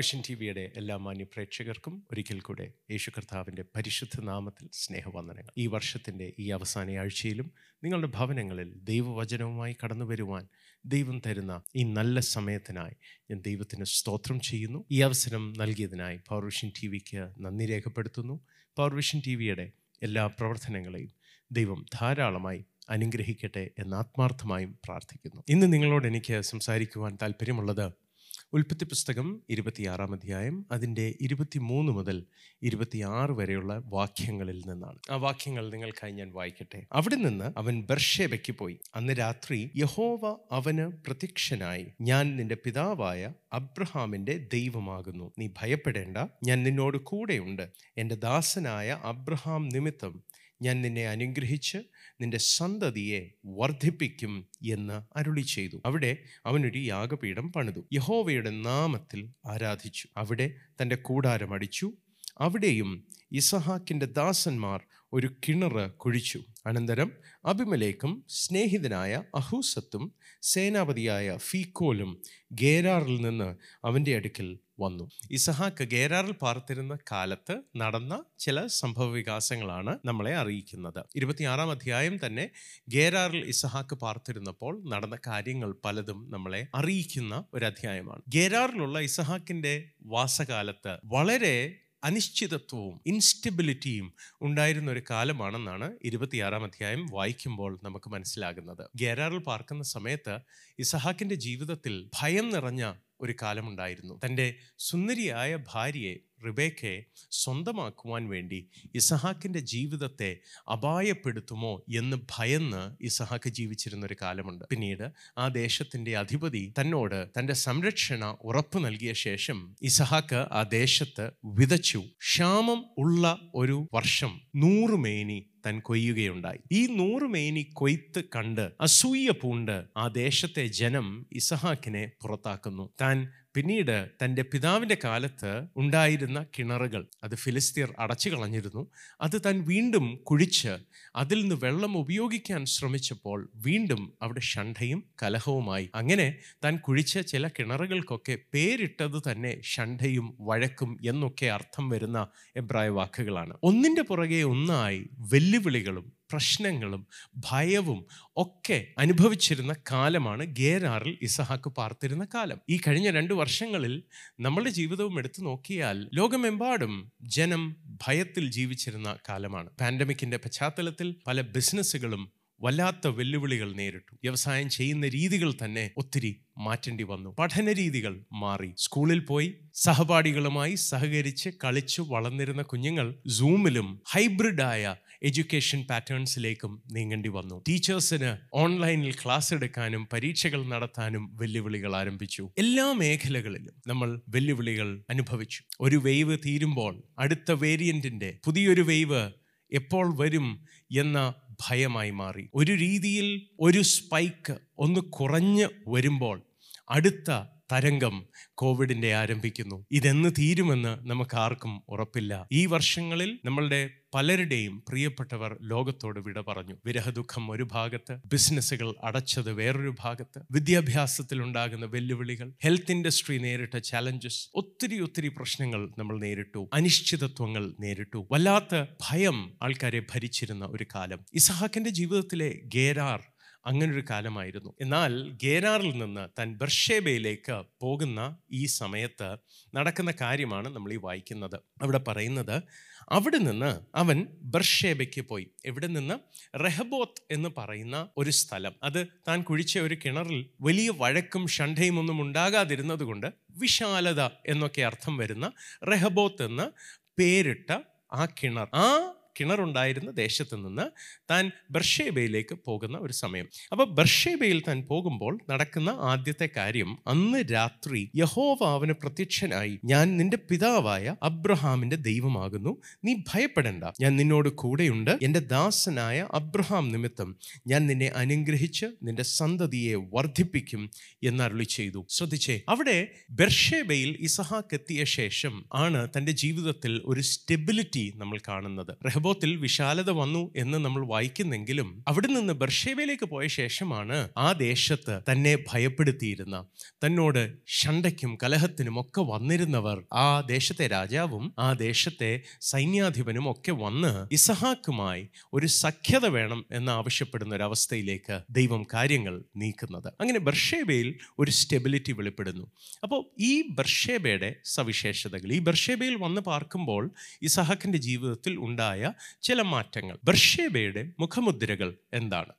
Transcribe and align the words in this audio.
Vision 0.00 0.22
T 0.28 0.34
വിയുടെ 0.34 0.72
എല്ലാ 0.76 0.96
മാന്യ 0.96 1.24
പ്രേക്ഷകർക്കും 1.24 2.02
ഒരിക്കൽ 2.12 2.40
കൂടെ 2.40 2.72
യേശു 2.90 3.10
കർത്താവിന്റെ 3.10 3.64
പരിശുദ്ധ 3.76 4.20
നാമത്തിൽ 4.20 4.68
സ്നേഹവന്ദനങ്ങൾ. 4.72 5.50
ഈ 5.58 5.66
വർഷത്തിന്റെ 5.66 6.32
ഈ 6.38 6.50
അവസാന 6.50 6.90
ആഴ്ചയിലും 6.90 7.50
നിങ്ങളുടെ 7.84 8.06
ഭവനങ്ങളിൽ 8.06 8.74
ദൈവവചനവുമായി 8.74 9.76
കടന്നു 9.84 10.04
വരുവാൻ 10.04 10.48
ദൈവം 10.86 11.22
തരുന്ന 11.26 11.62
ഈ 11.76 11.84
നല്ല 11.84 12.20
സമയത്തിനായി 12.20 12.92
ഞാൻ 13.30 13.40
ദൈവത്തിന് 13.40 13.84
സ്തോത്രം 13.84 14.40
ചെയ്യുന്നു. 14.40 14.84
ഈ 14.90 15.00
അവസരം 15.00 15.54
നൽകിയതിനായി 15.58 16.16
പവർ 16.28 16.44
വിഷൻ 16.44 16.72
ടി 16.82 16.86
വിക്ക് 16.86 17.30
നന്ദി 17.40 17.66
രേഖപ്പെടുത്തുന്നു. 17.66 18.40
പവർ 18.76 18.94
വിഷൻ 18.94 19.22
ടി 19.26 19.34
വിയുടെ 19.34 19.72
എല്ലാ 20.02 20.26
പ്രവർത്തനങ്ങളെയും 20.26 21.12
ദൈവം 21.52 21.86
ധാരാളമായി 21.94 22.64
അനുഗ്രഹിക്കട്ടെ 22.90 23.70
എന്ന് 23.78 23.96
ആത്മാർത്ഥമായും 23.96 24.78
പ്രാർത്ഥിക്കുന്നു. 24.84 25.42
ഇന്ന് 25.48 25.72
നിങ്ങളോട് 25.72 26.06
എനിക്ക് 26.06 26.40
സംസാരിക്കുവാൻ 26.40 27.18
താല്പര്യമുള്ളത് 27.22 28.09
ഉൽപ്പത്തി 28.52 28.84
പുസ്തകം 28.84 29.42
ഇരുപത്തിയാറാം 29.50 30.12
അധ്യായം 30.12 30.66
അതിന്റെ 30.72 31.14
ഇരുപത്തിമൂന്ന് 31.20 31.92
മുതൽ 31.92 32.24
ഇരുപത്തിയാറ് 32.62 33.30
വരെയുള്ള 33.30 33.82
വാക്യങ്ങളിൽ 33.84 34.62
നിന്നാണ്. 34.66 34.98
ആ 35.10 35.16
വാക്യങ്ങൾ 35.16 35.70
നിങ്ങൾക്കായി 35.70 36.12
ഞാൻ 36.12 36.32
വായിക്കട്ടെ. 36.32 36.86
അവിടെ 36.92 37.14
നിന്ന് 37.14 37.52
അവൻ 37.56 37.82
ബർഷേബയ്ക്ക് 37.82 38.52
പോയി. 38.52 38.78
അന്ന് 38.94 39.12
രാത്രി 39.12 39.70
യഹോവ 39.76 40.36
അവന് 40.52 40.86
പ്രത്യക്ഷനായി. 41.06 41.86
ഞാൻ 42.00 42.36
നിന്റെ 42.36 42.56
പിതാവായ 42.64 43.32
അബ്രഹാമിന്റെ 43.52 44.48
ദൈവമാകുന്നു. 44.52 45.32
നീ 45.38 45.46
ഭയപ്പെടേണ്ട. 45.46 46.16
ഞാൻ 46.44 46.62
നിന്നോട് 46.62 46.98
കൂടെയുണ്ട്. 46.98 47.68
എന്റെ 47.98 48.14
ദാസനായ 48.14 49.00
അബ്രഹാം 49.04 49.68
നിമിത്തം 49.68 50.22
ഞാൻ 50.62 50.82
നിന്നെ 50.82 51.08
അനുഗ്രഹിച്ച് 51.08 51.78
നിന്റെ 52.20 52.38
സന്തതിയെ 52.38 53.30
വർദ്ധിപ്പിക്കും 53.46 54.48
എന്ന് 54.70 55.18
അരുളി 55.18 55.40
ചെയ്തു. 55.40 55.82
അവിടെ 55.86 56.16
അവനൊരു 56.46 56.78
യാഗപീഠം 56.78 57.52
പണിതു. 57.52 57.88
യഹോവയുടെ 57.92 58.50
നാമത്തിൽ 58.50 59.32
ആരാധിച്ചു. 59.46 60.08
അവിടെ 60.16 60.54
തന്റെ 60.82 60.96
കൂടാരം 60.96 61.54
അടിച്ചു. 61.54 61.92
അവിടെയും 62.38 63.08
ഇസഹാക്കിന്റെ 63.32 64.06
ദാസന്മാർ 64.06 64.80
ഒരു 65.12 65.28
കിണർ 65.44 65.74
കുഴിച്ചു. 66.02 66.38
അനന്തരം 66.66 67.10
അഭിമലേക്കും 67.44 68.12
സ്നേഹിതനായ 68.28 69.22
അഹൂസത്തും 69.34 70.04
സേനാപതിയായ 70.42 71.36
ഫീക്കോലും 71.38 72.10
ഗേരാറിൽ 72.52 73.16
നിന്ന് 73.20 73.48
അവന്റെ 73.84 74.16
അടുക്കൽ 74.16 74.48
വന്നു. 74.80 75.04
ഇസഹാക്ക് 75.30 75.84
ഗേരാറിൽ 75.84 76.32
പാർത്തിരുന്ന 76.32 76.98
കാലത്ത് 77.12 77.54
നടന്ന 77.76 78.14
ചില 78.38 78.66
സംഭവ 78.66 79.06
വികാസങ്ങളാണ് 79.10 79.98
നമ്മളെ 80.04 80.32
അറിയിക്കുന്നത്. 80.34 81.00
ഇരുപത്തിയാറാം 81.16 81.70
അധ്യായം 81.70 82.16
തന്നെ 82.26 82.44
ഗേരാറിൽ 82.88 83.44
ഇസഹാക്ക് 83.44 83.94
പാർത്തിരുന്നപ്പോൾ 83.94 84.74
നടന്ന 84.92 85.18
കാര്യങ്ങൾ 85.26 85.72
പലതും 85.84 86.30
നമ്മളെ 86.30 86.62
അറിയിക്കുന്ന 86.74 87.44
ഒരു 87.54 87.64
അധ്യായമാണ് 87.64 88.22
ഗേരാറിലുള്ള 88.28 88.98
ഇസഹാക്കിന്റെ 89.00 89.74
വാസകാലത്ത് 90.06 90.94
വളരെ 91.06 91.56
അനിശ്ചിതത്വവും 92.04 93.00
ഇൻസ്റ്റബിലിറ്റിയും 93.06 94.14
ഉണ്ടായിരുന്ന 94.42 94.90
ഒരു 94.90 95.02
കാലമാണെന്നാണ് 95.10 95.98
ഇരുപത്തിയാറാം 96.04 96.64
അധ്യായം 96.64 97.06
വായിക്കുമ്പോൾ 97.06 97.80
നമുക്ക് 97.82 98.10
മനസ്സിലാകുന്നത്. 98.10 98.90
ഗേരാറിൽ 98.96 99.38
പാർക്കുന്ന 99.38 99.82
സമയത്ത് 99.82 100.38
ഇസഹാക്കിന്റെ 100.78 101.34
ജീവിതത്തിൽ 101.34 102.10
ഭയം 102.20 102.50
നിറഞ്ഞ 102.50 102.92
ഒരു 103.20 103.34
കാലമുണ്ടായിരുന്നു. 103.42 104.20
തന്റെ 104.26 104.54
സുന്ദരിയായ 104.78 105.58
ഭാര്യയെ 105.72 106.16
റിബേക്കയെ 106.46 107.02
സ്വന്തമാക്കുവാൻ 107.30 108.28
വേണ്ടി 108.28 108.68
ഇസഹാക്കിന്റെ 108.94 109.58
ജീവിതത്തെ 109.58 110.38
അപായപ്പെടുത്തുമോ 110.72 111.84
എന്ന് 111.94 112.16
ഭയന്ന് 112.16 113.04
ഇസഹാക്ക് 113.04 113.50
ജീവിച്ചിരുന്ന 113.50 114.06
ഒരു 114.06 114.16
കാലമുണ്ട്. 114.22 114.64
പിന്നീട് 114.70 115.10
ആ 115.38 115.48
ദേശത്തിന്റെ 115.48 116.16
അധിപതി 116.16 116.72
തന്നോട് 116.80 117.28
തന്റെ 117.38 117.52
സംരക്ഷണ 117.52 118.36
ഉറപ്പ് 118.40 118.84
നൽകിയ 118.84 119.12
ശേഷം 119.12 119.76
ഇസഹാക്ക് 119.82 120.46
ആ 120.52 120.62
ദേശത്ത് 120.62 121.30
വിതച്ചു. 121.44 121.98
ക്ഷാമം 121.98 122.84
ഉള്ള 122.98 123.38
ഒരു 123.54 123.88
വർഷം 123.94 124.40
നൂറ് 124.56 124.90
മേനി 124.90 125.49
താൻ 125.66 125.80
കൊയ്യുകയുണ്ടായി. 125.80 126.58
ഈ 126.72 126.86
നൂറ് 126.86 127.22
മേനി 127.22 127.70
കൊയ്ത്ത് 127.72 128.24
കണ്ട് 128.36 128.70
അസൂയ 128.80 129.30
പൂണ്ട് 129.30 129.84
ആ 129.96 130.08
ദേശത്തെ 130.08 130.66
ജനം 130.66 131.26
ഇസഹാക്കിനെ 131.32 132.10
പുറത്താക്കുന്നു. 132.22 132.90
താൻ 133.00 133.28
പിന്നീട് 133.54 134.10
തന്റെ 134.24 134.42
പിതാവിന്റെ 134.42 134.96
കാലത്ത് 135.04 135.66
ഉണ്ടായിരുന്ന 135.76 136.46
കിണറുകൾ 136.58 137.06
അത് 137.24 137.34
ഫിലിസ്തീർ 137.34 137.94
അടച്ചു 137.98 138.30
കളഞ്ഞിരുന്നു 138.30 138.86
അത് 139.20 139.40
താൻ 139.46 139.64
വീണ്ടും 139.64 140.16
കുഴിച്ച് 140.16 140.76
അതിൽ 141.16 141.40
നിന്ന് 141.40 141.56
വെള്ളം 141.64 141.98
ഉപയോഗിക്കാൻ 141.98 142.64
ശ്രമിച്ചപ്പോൾ 142.64 143.50
വീണ്ടും 143.56 144.12
അവിടെ 144.22 144.40
ഷണ്ഠയും 144.40 145.04
കലഹവുമായി. 145.22 145.90
അങ്ങനെ 145.94 146.36
താൻ 146.64 146.76
കുഴിച്ച 146.76 147.18
ചില 147.18 147.48
കിണറുകൾക്കൊക്കെ 147.48 148.38
പേരിട്ടത് 148.54 149.32
തന്നെ 149.32 149.62
ഷണ്ഠയും 149.62 150.36
വഴക്കും 150.40 150.98
എന്നൊക്കെ 151.06 151.46
അർത്ഥം 151.46 151.88
വരുന്ന 151.88 152.28
എബ്രായ 152.56 152.88
വാക്കുകളാണ്. 152.88 153.56
ഒന്നിന്റെ 153.62 154.02
പുറകെ 154.02 154.42
ഒന്നായി 154.42 155.08
വെല്ലുവിളികളും 155.50 156.12
പ്രശ്നങ്ങളും 156.30 157.06
ഭയവും 157.36 158.06
ഒക്കെ 158.36 158.86
അനുഭവിച്ചിരുന്ന 158.98 159.74
കാലമാണ് 159.92 160.44
ഗേരാറിൽ 160.44 161.18
ഇസഹാക്ക് 161.22 161.70
പാർത്തിരുന്ന 161.70 162.26
കാലം. 162.34 162.58
ഈ 162.70 162.80
കഴിഞ്ഞ 162.86 163.10
രണ്ട് 163.10 163.34
വർഷങ്ങളിൽ 163.34 164.02
നമ്മളുടെ 164.40 164.70
ജീവിതവും 164.70 165.18
എടുത്തു 165.18 165.42
നോക്കിയാൽ 165.42 166.10
ലോകമെമ്പാടും 166.14 167.12
ജനം 167.22 167.76
ഭയത്തിൽ 168.06 168.50
ജീവിച്ചിരുന്ന 168.50 169.16
കാലമാണ്. 169.28 169.70
പാൻഡമിക്കിന്റെ 169.80 170.36
പശ്ചാത്തലത്തിൽ 170.36 171.16
പല 171.26 171.40
ബിസിനസ്സുകളും 171.40 172.32
വല്ലാത്ത 172.62 173.06
വെല്ലുവിളികൾ 173.06 173.72
നേരിട്ടു. 173.72 174.14
വ്യവസായം 174.14 174.70
ചെയ്യുന്ന 174.70 175.08
രീതികൾ 175.08 175.52
തന്നെ 175.64 175.90
ഒത്തിരി 175.96 176.32
മാറ്റേണ്ടി 176.58 177.04
വന്നു. 177.04 177.36
പഠന 177.38 177.72
രീതികൾ 177.72 178.24
മാറി. 178.32 178.70
സ്കൂളിൽ 178.76 179.18
പോയി 179.18 179.54
സഹപാഠികളുമായി 179.74 180.74
സഹകരിച്ച് 180.74 181.48
കളിച്ചു 181.64 182.02
വളർന്നിരുന്ന 182.02 182.62
കുഞ്ഞുങ്ങൾ 182.62 183.14
സൂമിലും 183.28 184.02
ഹൈബ്രിഡായ 184.08 184.94
എഡ്യൂക്കേഷൻ 185.22 185.82
പാറ്റേൺസിലേക്കും 185.90 186.82
നീങ്ങേണ്ടി 186.92 187.28
വന്നു. 187.28 187.62
ടീച്ചേഴ്സിന് 187.68 188.36
ഓൺലൈനിൽ 188.54 189.12
ക്ലാസ് 189.12 189.54
എടുക്കാനും 189.54 190.08
പരീക്ഷകൾ 190.12 190.66
നടത്താനും 190.66 191.36
വെല്ലുവിളികൾ 191.40 191.96
ആരംഭിച്ചു. 191.96 192.50
എല്ലാ 192.58 192.92
മേഖലകളിലും 192.92 193.74
നമ്മൾ 193.86 194.20
വെല്ലുവിളികൾ 194.28 195.04
അനുഭവിച്ചു. 195.10 195.62
ഒരു 195.80 195.96
വെയ്വ് 195.96 196.38
തീരുമ്പോൾ 196.46 197.02
അടുത്ത 197.18 197.52
വേരിയന്റിന്റെ 197.52 198.38
പുതിയൊരു 198.44 198.82
വെയ്വ് 198.82 199.30
എപ്പോൾ 199.72 200.18
വരും 200.20 200.64
എന്ന 200.98 201.34
ഭയമായി 201.68 202.10
മാറി. 202.10 202.48
ഒരു 202.54 202.72
രീതിയിൽ 202.72 203.46
ഒരു 203.60 203.82
സ്പൈക്ക് 203.82 204.58
ഒന്ന് 204.78 205.00
കുറഞ്ഞ് 205.00 205.68
വരുമ്പോൾ 205.88 206.42
അടുത്ത 206.90 207.44
തരംഗം 207.72 208.26
കോവിഡിന്റെ 208.54 209.14
ആരംഭിക്കുന്നു. 209.14 209.86
ഇതെന്ന് 209.90 210.28
തീരുമെന്ന് 210.38 211.08
നമുക്ക് 211.08 211.36
ആർക്കും 211.36 211.82
ഉറപ്പില്ല. 211.88 212.46
ഈ 212.52 212.66
വർഷങ്ങളിൽ 212.66 213.38
നമ്മളുടെ 213.44 213.90
പലരുടെയും 214.14 214.84
പ്രിയപ്പെട്ടവർ 214.88 215.56
ലോകത്തോട് 215.62 216.20
വിട 216.20 216.40
പറഞ്ഞു. 216.40 216.76
വിരഹദുഃഖം 216.86 217.50
ഒരു 217.50 217.68
ഭാഗത്ത് 217.72 218.18
ബിസിനസ്സുകൾ 218.26 218.94
അടച്ചത് 219.04 219.52
വേറൊരു 219.52 219.94
ഭാഗത്ത് 220.00 220.42
വിദ്യാഭ്യാസത്തിൽ 220.50 221.42
ഉണ്ടാകുന്ന 221.42 221.86
വെല്ലുവിളികൾ 221.86 222.52
ഹെൽത്ത് 222.64 222.92
ഇൻഡസ്ട്രി 222.92 223.38
നേരിട്ട 223.38 223.78
ചാലഞ്ചസ് 223.78 224.48
ഒത്തിരി 224.54 225.00
ഒത്തിരി 225.00 225.28
പ്രശ്നങ്ങൾ 225.28 225.90
നമ്മൾ 225.98 226.20
നേരിട്ടു 226.20 226.70
അനിശ്ചിതത്വങ്ങൾ 226.72 227.74
നേരിട്ടു. 227.80 228.28
വല്ലാത്ത 228.32 228.84
ഭയം 229.10 229.58
ആൾക്കാരെ 229.62 230.00
ഭരിച്ചിരുന്ന 230.00 230.64
ഒരു 230.64 230.86
കാലം. 230.94 231.24
ഇസഹാക്കിന്റെ 231.34 231.90
ജീവിതത്തിലെ 231.90 232.60
ഗേരാർ 232.64 233.22
അങ്ങനൊരു 233.66 234.04
കാലമായിരുന്നു. 234.10 234.74
എന്നാൽ 234.80 235.30
ഗേരാറിൽ 235.30 235.98
നിന്ന് 235.98 236.28
താൻ 236.38 236.56
ബർഷേബയിലേക്ക് 236.56 237.62
പോകുന്ന 237.80 238.36
ഈ 238.52 238.66
സമയത്ത് 238.66 239.36
നടക്കുന്ന 239.74 240.12
കാര്യമാണ് 240.20 240.68
നമ്മൾ 240.68 240.92
ഈ 240.92 240.96
വായിക്കുന്നത്. 240.96 241.60
അവിടെ 241.82 241.98
പറയുന്നത് 241.98 242.62
അവിടെ 243.12 243.38
നിന്ന് 243.38 243.80
അവൻ 243.94 244.26
ബർഷേബയ്ക്ക് 244.42 245.20
പോയി. 245.20 245.46
എവിടെ 245.64 245.86
നിന്ന് 245.86 246.14
റെഹബോത്ത് 246.58 247.22
എന്ന് 247.30 247.48
പറയുന്ന 247.58 248.08
ഒരു 248.16 248.30
സ്ഥലം. 248.30 248.72
അത് 248.82 249.06
താൻ 249.28 249.42
കുഴിച്ച 249.42 249.78
ഒരു 249.78 249.96
കിണറിൽ 250.04 250.46
വലിയ 250.60 250.92
വഴക്കും 250.96 251.46
ഷണ്ഠയും 251.46 251.98
ഒന്നും 251.98 252.20
ഉണ്ടാകാതിരുന്നത് 252.20 253.02
കൊണ്ട് 253.02 253.26
വിശാലത 253.50 254.22
എന്നൊക്കെ 254.46 254.82
അർത്ഥം 254.82 255.16
വരുന്ന 255.16 255.52
റെഹബോത്ത് 255.90 256.42
എന്ന് 256.42 256.70
പേരിട്ട 257.18 257.78
ആ 258.12 258.26
കിണർ. 258.26 258.68
ആ 258.74 259.12
കിണറുണ്ടായിരുന്ന 259.40 260.10
ദേശത്ത് 260.10 260.56
നിന്ന് 260.56 260.90
താൻ 261.30 261.50
ബർഷേബയിലേക്ക് 261.70 262.58
പോകുന്ന 262.64 262.98
ഒരു 262.98 263.12
സമയം. 263.12 263.48
അപ്പോൾ 263.72 263.84
ബർഷേബയിൽ 263.84 264.62
താൻ 264.68 264.82
പോകുമ്പോൾ 264.82 265.38
നടക്കുന്ന 265.50 265.90
ആദ്യത്തെ 265.90 266.48
കാര്യം 266.56 266.98
അന്ന് 267.06 267.44
രാത്രി 267.52 268.10
യഹോവ 268.16 268.58
അവന് 268.62 268.92
പ്രത്യക്ഷനായി 268.92 269.80
ഞാൻ 269.84 270.16
നിന്റെ 270.16 270.38
പിതാവായ 270.50 271.16
അബ്രഹാമിന്റെ 271.22 271.96
ദൈവമാകുന്നു. 271.96 272.76
നീ 273.04 273.14
ഭയപ്പെടേണ്ട. 273.14 273.84
ഞാൻ 274.00 274.16
നിന്നോട് 274.16 274.48
കൂടെയുണ്ട്. 274.48 275.18
എന്റെ 275.22 275.40
ദാസനായ 275.40 276.28
അബ്രഹാം 276.34 276.88
നിമിത്തം 276.88 277.36
ഞാൻ 277.66 277.86
നിന്നെ 277.86 278.06
അനുഗ്രഹിച്ച് 278.06 278.86
നിന്റെ 279.02 279.22
സന്തതിയെ 279.22 279.94
വർദ്ധിപ്പിക്കും 279.94 280.90
എന്നരുളി 281.22 281.64
ചെയ്തു. 281.64 282.06
ശ്രദ്ധിച്ചേ 282.08 282.60
അവിടെ 282.68 283.08
ബെർഷേബയിൽ 283.30 284.16
ഇസഹാക്ക് 284.20 284.74
എത്തിയ 284.74 285.04
ശേഷം 285.04 285.64
ആണ് 285.74 286.08
തന്റെ 286.16 286.32
ജീവിതത്തിൽ 286.32 287.02
ഒരു 287.04 287.20
സ്റ്റെബിലിറ്റി 287.20 288.12
നമ്മൾ 288.16 288.38
കാണുന്നത്. 288.48 288.92
രഹബോത്തിൽ 289.20 289.56
വിശാലത 289.56 290.10
വന്നു 290.10 290.52
എന്ന് 290.56 290.78
നമ്മൾ 290.84 291.06
വായിക്കുന്നെങ്കിലും 291.06 292.04
അവിടെ 292.08 292.26
നിന്ന് 292.26 292.52
ബർഷേബയിലേക്ക് 292.52 293.24
പോയ 293.24 293.46
ശേഷമാണ് 293.46 294.28
ആ 294.36 294.52
ദേശത്ത് 294.52 295.14
തന്നെ 295.30 295.52
ഭയപ്പെടുത്തിയിരുന്ന. 295.72 296.56
തന്നോട് 297.04 297.42
ഷണ്ടയ്ക്കും 297.68 298.38
കലഹത്തിനും 298.42 299.00
ഒക്കെ 299.00 299.22
വന്നിരുന്നവർ 299.32 299.98
ആ 300.12 300.40
ദേശത്തെ 300.40 300.86
രാജാവും 300.86 301.44
ആ 301.58 301.72
ദേശത്തെ 301.72 302.30
സൈന്യാധിപനും 302.60 303.50
ഒക്കെ 303.50 303.72
വന്ന് 303.72 304.12
ഇസഹാക്കുമായി 304.34 305.28
ഒരു 305.52 305.66
സഖ്യത 305.66 306.26
വേണം 306.26 306.64
എന്ന് 306.72 306.92
ആവശ്യപ്പെടുന്ന 306.92 307.54
ഒരു 307.54 307.62
അവസ്ഥയിലേക്ക് 307.62 308.38
ദൈവം 308.50 308.86
കാര്യങ്ങൾ 308.94 309.36
നീക്കുന്നത്. 309.56 310.08
അങ്ങനെ 310.20 310.38
ബർഷേബയിൽ 310.38 311.10
ഒരു 311.38 311.50
സ്റ്റെബിലിറ്റി 311.50 312.12
വെളിപ്പെടുന്നു. 312.12 312.66
അപ്പോൾ 313.02 313.20
ഈ 313.40 313.52
ബർഷേബയുടെ 313.70 314.50
സവിശേഷതകൾ 314.64 315.52
ഈ 315.52 315.58
ബർഷേബയിൽ 315.58 316.16
വന്ന് 316.16 316.40
പാർക്കുമ്പോൾ 316.40 317.04
ഇസഹാക്കിന്റെ 317.42 317.98
ജീവിതത്തിൽ 318.08 318.56
ഉണ്ടായ 318.68 319.09
ചില 319.42 319.62
മാറ്റങ്ങൾ. 319.62 320.18
ബർഷേബയുടെ 320.24 321.12
മുഖമുദ്രകൾ 321.20 321.94
എന്താണ്? 322.12 322.52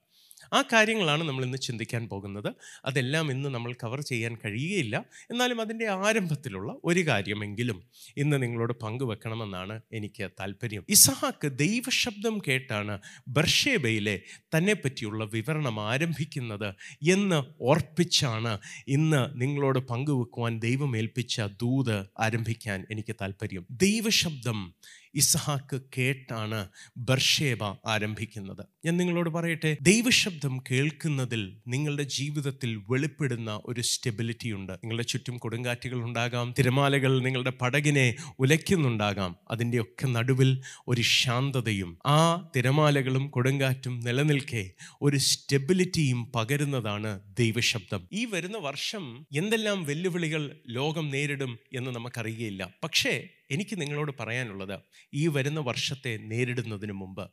ആ 0.54 0.62
കാര്യങ്ങളാണ് 0.62 1.24
നമ്മൾ 1.24 1.46
ഇന്ന് 1.46 1.58
ചിന്തിക്കാൻ 1.58 2.10
പോകുന്നത്. 2.10 2.54
അതെല്ലാം 2.86 3.32
ഇന്ന് 3.32 3.50
നമ്മൾ 3.50 3.74
കവർ 3.74 4.02
ചെയ്യാൻ 4.02 4.38
കഴിയുകയില്ല. 4.46 5.06
എന്നാലും 5.32 5.62
അതിന്റെ 5.62 5.88
ആരംഭത്തിലുള്ള 5.88 6.76
ഒരു 6.84 7.08
കാര്യമെങ്കിലും 7.08 7.84
ഇന്ന് 8.18 8.44
നിങ്ങളോട് 8.44 8.74
പങ്കുവെക്കണമെന്നാണ് 8.74 9.82
എനിക്ക് 9.94 10.32
താല്പര്യം. 10.40 10.86
ഇസഹാക്ക് 10.90 11.48
ദൈവശബ്ദം 11.48 12.42
കേട്ടാണ് 12.48 13.00
ബർഷേബയിലെ 13.28 14.22
തന്നെ 14.58 14.74
പറ്റിയുള്ള 14.74 15.26
വിവരണം 15.26 15.90
ആരംഭിക്കുന്നത് 15.90 16.76
എന്ന് 17.10 17.44
ഓർപ്പിച്ചാണ് 17.62 18.60
ഇന്ന് 18.88 19.42
നിങ്ങളോട് 19.42 19.80
പങ്കുവെക്കുവാൻ 19.80 20.60
ദൈവമേൽപ്പിച്ച 20.60 21.42
ദൂത് 21.42 22.06
ആരംഭിക്കാൻ 22.20 22.86
എനിക്ക് 22.92 23.16
താല്പര്യം. 23.22 23.66
ദൈവശബ്ദം 23.72 24.74
ഇസഹാക്ക് 25.16 25.82
കേട്ടാണ് 25.98 26.70
ബർഷേബ 26.98 27.64
ആരംഭിക്കുന്നത്. 27.64 28.66
ഞാൻ 28.86 28.98
നിങ്ങളോട് 28.98 29.30
പറയട്ടെ 29.30 29.78
ദൈവശബ്ദം 29.82 30.64
കേൾക്കുന്നതിൽ 30.72 31.58
നിങ്ങളുടെ 31.68 32.04
ജീവിതത്തിൽ 32.04 32.82
വെളിപ്പെടുന്ന 32.90 33.62
ഒരു 33.66 33.82
സ്റ്റെബിലിറ്റി 33.82 34.52
ഉണ്ട്. 34.52 34.74
നിങ്ങളുടെ 34.74 35.04
ചുറ്റും 35.04 35.38
കൊടുങ്കാറ്റുകൾ 35.38 35.96
ഉണ്ടാകാം 35.96 36.54
തിരമാലകൾ 36.60 37.20
നിങ്ങളുടെ 37.20 37.50
പടകിനെ 37.50 38.16
ഉലയ്ക്കുന്നുണ്ടാകാം. 38.40 39.36
അതിന്റെയൊക്കെ 39.52 40.08
നടുവിൽ 40.08 40.62
ഒരു 40.88 41.02
ശാന്തതയും 41.02 41.98
ആ 42.06 42.50
തിരമാലകളും 42.56 43.28
കൊടുങ്കാറ്റും 43.30 44.00
നിലനിൽക്കെ 44.00 44.72
ഒരു 45.02 45.18
സ്റ്റെബിലിറ്റിയും 45.18 46.32
പകരുന്നതാണ് 46.32 47.20
ദൈവശബ്ദം. 47.40 48.08
ഈ 48.12 48.26
വരുന്ന 48.26 48.58
വർഷം 48.58 49.26
എന്തെല്ലാം 49.38 49.84
വെല്ലുവിളികൾ 49.84 50.58
ലോകം 50.70 51.10
നേരിടും 51.10 51.60
എന്ന് 51.74 51.92
നമുക്കറിയുകയില്ല 51.92 52.74
പക്ഷേ 52.84 53.30
എനിക്ക് 53.52 53.82
നിങ്ങളോട് 53.82 54.12
പറയാനുള്ളത് 54.20 54.80
ഈ 55.14 55.28
വരുന്ന 55.28 55.60
വർഷത്തെ 55.60 56.18
നേരിടുന്നതിന് 56.18 56.92
മുമ്പ് 56.92 57.26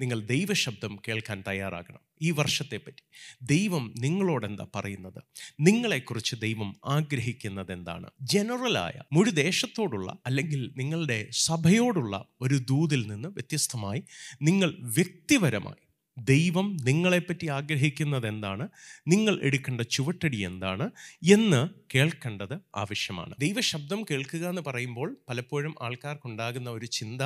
നിങ്ങൾ 0.00 0.20
ദൈവശബ്ദം 0.20 0.98
കേൾക്കാൻ 1.08 1.44
തയ്യാറാകണം 1.48 2.00
ഈ 2.22 2.30
വർഷത്തെപ്പറ്റി. 2.30 3.02
ദൈവം 3.42 3.94
നിങ്ങളോട് 3.98 4.46
എന്താ 4.46 4.66
പറയുന്നത്? 4.76 5.20
നിങ്ങളെക്കുറിച്ച് 5.60 6.36
ദൈവം 6.36 6.76
ആഗ്രഹിക്കുന്നത് 6.86 7.72
എന്താണ് 7.72 8.10
ജനറലായ 8.22 9.02
മുഴുദേശത്തോടുള്ള 9.12 10.18
അല്ലെങ്കിൽ 10.26 10.74
നിങ്ങളുടെ 10.76 11.28
സഭയോടുള്ള 11.32 12.14
ഒരു 12.40 12.54
ദൂതിൽ 12.54 13.06
നിന്ന് 13.06 13.28
വ്യത്യസ്തമായി 13.28 14.02
നിങ്ങൾ 14.42 14.70
വ്യക്തിപരമായി 14.94 15.82
ദൈവം 16.18 16.76
നിങ്ങളെപ്പറ്റി 16.84 17.46
ആഗ്രഹിക്കുന്നത് 17.46 18.26
എന്താണ് 18.26 18.68
നിങ്ങൾ 19.08 19.40
എടുക്കേണ്ട 19.42 19.80
ചുവട്ടടി 19.80 20.36
എന്താണ്? 20.36 20.90
എന്ന് 21.32 21.68
കേൾക്കേണ്ടത് 21.94 22.58
ആവശ്യമാണ്. 22.76 23.34
ദൈവശബ്ദം 23.38 24.04
കേൾക്കുക 24.10 24.48
എന്ന് 24.48 24.62
പറയുമ്പോൾ 24.62 25.16
പലപ്പോഴും 25.28 25.74
ആൾക്കാർക്കുണ്ടാകുന്ന 25.82 26.70
ഒരു 26.70 26.86
ചിന്ത 26.86 27.22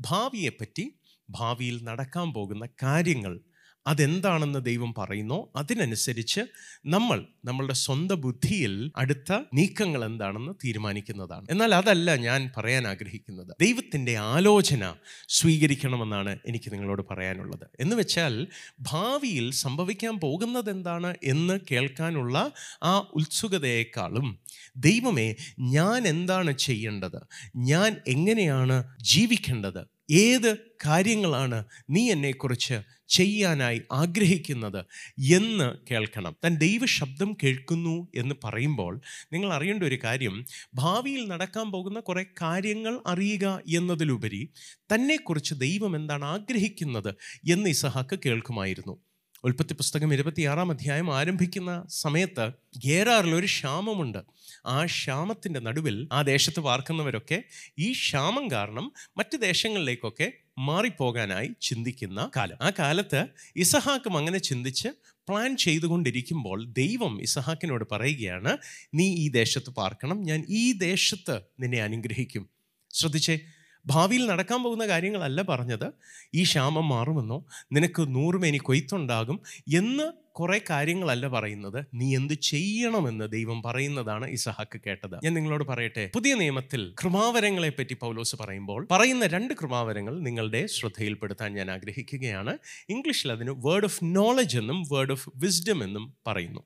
ഭാവിയെപ്പറ്റി 0.00 0.94
ഭാവിയിൽ 1.30 1.84
നടക്കാൻ 1.84 2.32
പോകുന്ന 2.32 2.68
കാര്യങ്ങൾ 2.82 3.40
അതെന്താണെന്ന് 3.86 4.64
ദൈവം 4.64 4.94
പറയുന്നോ 4.98 5.52
അതിനനുസരിച്ച് 5.56 6.40
നമ്മൾ 6.86 7.26
നമ്മളുടെ 7.44 7.72
സ്വന്തം 7.72 8.20
ബുദ്ധിയിൽ 8.20 8.92
അടുത്ത 8.96 9.38
നീക്കങ്ങൾ 9.54 10.04
എന്താണെന്ന് 10.04 10.52
തീരുമാനിക്കുന്നതാണ്. 10.64 11.46
എന്നാൽ 11.50 11.74
അതല്ല 11.74 12.16
ഞാൻ 12.16 12.50
പറയാൻ 12.56 12.86
ആഗ്രഹിക്കുന്നത്. 12.86 13.56
ദൈവത്തിന്റെ 13.60 14.16
ആലോചന 14.16 14.94
സ്വീകരിക്കണമെന്നാണ് 15.28 16.38
എനിക്ക് 16.46 16.72
നിങ്ങളോട് 16.72 17.02
പറയാനുള്ളത്. 17.10 17.66
എന്ന് 17.80 17.96
വെച്ചാൽ 17.96 18.46
ഭാവിയിൽ 18.80 19.50
സംഭവിക്കാൻ 19.50 20.20
പോകുന്നത് 20.20 20.70
എന്താണ് 20.70 21.14
എന്ന് 21.24 21.60
കേൾക്കാനുള്ള 21.70 22.52
ആ 22.82 23.10
ഉത്സുകതയേക്കാളും 23.14 24.38
ദൈവമേ 24.76 25.36
ഞാൻ 25.58 26.08
എന്താണ് 26.08 26.52
ചെയ്യേണ്ടത്? 26.58 27.20
ഞാൻ 27.56 27.96
എങ്ങനെയാണ് 28.06 28.84
ജീവിക്കേണ്ടത്? 29.02 29.99
ഏത് 30.10 30.58
കാര്യങ്ങളാണ് 30.58 31.64
നീ 31.90 32.10
എന്നെക്കുറിച്ച് 32.10 32.74
ചെയ്യാനായി 33.08 33.82
ആഗ്രഹിക്കുന്നത് 33.92 34.84
എന്ന് 35.32 35.92
കേൾക്കണം. 35.92 36.36
താൻ 36.44 36.56
ദൈവശബ്ദം 36.56 37.36
കേൾക്കുന്നു 37.44 38.08
എന്ന് 38.14 38.34
പറയുമ്പോൾ 38.44 39.00
നിങ്ങൾ 39.32 39.52
അറിയേണ്ട 39.52 39.82
ഒരു 39.82 39.98
കാര്യം. 40.04 40.44
ഭാവിയിൽ 40.74 41.28
നടക്കാൻ 41.28 41.72
പോകുന്ന 41.72 42.00
കുറേ 42.00 42.24
കാര്യങ്ങൾ 42.42 43.00
അറിയുക 43.06 43.62
എന്നതിലുപരി 43.76 44.52
തന്നെക്കുറിച്ച് 44.94 45.54
ദൈവം 45.54 45.96
എന്താണ് 45.96 46.24
ആഗ്രഹിക്കുന്നത് 46.24 47.14
എന്ന് 47.50 47.68
ഇസഹാക്ക് 47.68 48.18
കേൾക്കുമായിരുന്നു. 48.26 49.09
ഉൽപ്പത്തി 49.44 49.74
പുസ്തകം 49.74 50.12
ഇരുപത്തിയാറാം 50.14 50.70
അധ്യായം 50.70 51.14
ആരംഭിക്കുന്ന 51.14 51.84
സമയത്ത് 51.88 52.52
ഗേറാറിൽ 52.86 53.34
ഒരു 53.34 53.46
ക്ഷാമമുണ്ട്. 53.46 54.18
ആ 54.66 54.84
ക്ഷാമത്തിന്റെ 54.84 55.60
നടുവിൽ 55.60 56.08
ആ 56.12 56.22
ദേശത്ത് 56.22 56.60
പാർക്കുന്നവരൊക്കെ 56.60 57.42
ഈ 57.78 57.92
ക്ഷാമം 57.92 58.50
കാരണം 58.50 58.92
മറ്റ് 59.16 59.40
ദേശങ്ങളിലേക്കൊക്കെ 59.40 60.32
മാറിപ്പോകാനായി 60.58 61.50
ചിന്തിക്കുന്ന 61.60 62.30
കാലം. 62.36 62.58
ആ 62.62 62.70
കാലത്ത് 62.78 63.26
ഇസഹാക്കും 63.56 64.16
അങ്ങനെ 64.16 64.38
ചിന്തിച്ച് 64.38 64.88
പ്ലാൻ 65.28 65.56
ചെയ്തുകൊണ്ടിരിക്കുമ്പോൾ 65.56 66.66
ദൈവം 66.72 67.22
ഇസഹാക്കിനോട് 67.22 67.84
പറയുകയാണ് 67.92 68.58
നീ 68.94 69.04
ഈ 69.14 69.28
ദേശത്ത് 69.30 69.70
പാർക്കണം 69.70 70.22
ഞാൻ 70.22 70.46
ഈ 70.48 70.72
ദേശത്ത് 70.72 71.40
നിന്നെ 71.60 71.82
അനുഗ്രഹിക്കും. 71.82 72.50
ശ്രദ്ധിച്ചേ 72.90 73.38
ഭാവിയിൽ 73.86 74.26
നടക്കാൻ 74.26 74.62
പോകുന്ന 74.62 74.86
കാര്യങ്ങളല്ല 74.86 75.42
പറഞ്ഞത്. 75.42 75.92
ഈ 76.34 76.42
ക്ഷാമം 76.42 76.88
മാറുമെന്നോ 76.88 77.46
നിനക്ക് 77.72 78.14
നൂറുമേനി 78.14 78.56
കൊയ്ത്തുണ്ടാകും 78.56 79.40
എന്ന് 79.76 80.12
കുറേ 80.30 80.60
കാര്യങ്ങളല്ല 80.70 81.28
പറയുന്നത്. 81.28 81.84
നീ 81.94 82.16
എന്ത് 82.16 82.34
ചെയ്യണമെന്ന് 82.34 83.32
ദൈവം 83.32 83.62
പറയുന്നതാണ് 83.62 84.26
ഇസഹാക്ക് 84.26 84.80
കേട്ടത്. 84.86 85.24
ഞാൻ 85.24 85.34
നിങ്ങളോട് 85.34 85.64
പറയട്ടെ. 85.64 86.10
പുതിയ 86.14 86.34
നിയമത്തിൽ 86.34 86.94
കൃപാവരങ്ങളെ 87.02 87.68
പറ്റി 87.68 87.94
പൗലോസ് 87.94 88.36
പറയുമ്പോൾ 88.36 88.88
പറയുന്ന 88.90 89.26
രണ്ട് 89.26 89.54
കൃപാവരങ്ങൾ 89.54 90.20
നിങ്ങളുടെ 90.20 90.66
ശ്രദ്ധയിൽപ്പെടുത്താൻ 90.66 91.54
ഞാൻ 91.54 91.70
ആഗ്രഹിക്കുകയാണ്. 91.70 92.58
ഇംഗ്ലീഷിൽ 92.88 93.32
അതിന് 93.32 93.50
വേർഡ് 93.50 93.84
ഓഫ് 93.84 93.98
നോളജ് 94.02 94.58
എന്നും 94.58 94.82
വേർഡ് 94.92 95.12
ഓഫ് 95.12 95.30
വിസ്ഡം 95.36 95.84
എന്നും 95.84 96.14
പറയുന്നു. 96.26 96.60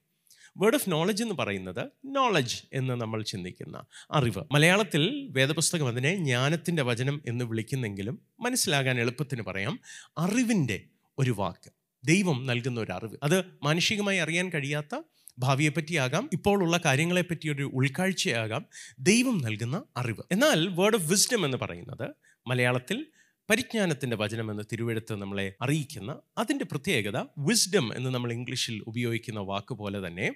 വേർഡ് 0.57 0.75
ഓഫ് 0.75 0.93
നോളജ് 0.93 1.23
എന്ന് 1.23 1.35
പറയുന്നത് 1.35 1.87
നോളജ് 2.05 2.63
എന്ന് 2.73 2.95
നമ്മൾ 2.95 3.23
ചിന്തിക്കുന്ന 3.23 3.85
അറിവ്. 4.11 4.45
മലയാളത്തിൽ 4.53 5.29
വേദപുസ്തകം 5.31 5.89
അതിനെ 5.89 6.15
ജ്ഞാനത്തിന്റെ 6.15 6.83
വചനം 6.83 7.23
എന്ന് 7.27 7.45
വിളിക്കുന്നെങ്കിലും 7.45 8.19
മനസ്സിലാകാൻ 8.41 9.01
എളുപ്പത്തിന് 9.01 9.43
പറയാം 9.43 9.81
അറിവിന്റെ 10.19 10.83
ഒരു 11.19 11.35
വാക്ക്. 11.39 11.73
ദൈവം 12.05 12.47
നൽകുന്ന 12.47 12.81
ഒരു 12.81 12.93
അറിവ്. 12.93 13.17
അത് 13.23 13.45
മാനുഷികമായി 13.63 14.19
അറിയാൻ 14.19 14.49
കഴിയാത്ത 14.49 15.03
ഭാവിയെപ്പറ്റിയാകാം 15.39 16.31
ഇപ്പോഴുള്ള 16.33 16.81
കാര്യങ്ങളെപ്പറ്റി 16.85 17.49
ഒരു 17.49 17.71
ഉൾക്കാഴ്ചയാകാം 17.75 18.67
ദൈവം 18.99 19.39
നൽകുന്ന 19.39 19.83
അറിവ്. 19.97 20.23
എന്നാൽ 20.33 20.69
വേർഡ് 20.69 20.95
ഓഫ് 20.95 21.11
വിസ്ഡം 21.11 21.45
എന്ന് 21.45 21.57
പറയുന്നത് 21.57 22.11
മലയാളത്തിൽ 22.47 23.07
പരിജ്ഞാനത്തിന്റെ 23.49 24.17
വചനം 24.17 24.51
എന്ന് 24.51 24.63
തിരുവെഴുത്ത് 24.73 25.15
നമ്മളെ 25.15 25.47
അറിയിക്കുന്ന 25.63 26.11
അതിന്റെ 26.39 26.65
പ്രത്യേകത 26.65 27.19
വിസ്ഡം 27.39 27.87
എന്ന് 27.97 28.11
നമ്മൾ 28.15 28.33
ഇംഗ്ലീഷിൽ 28.33 28.77
ഉപയോഗിക്കുന്ന 28.87 29.41
വാക്ക് 29.41 29.75
പോലെ 29.75 30.07
തന്നെ 30.07 30.29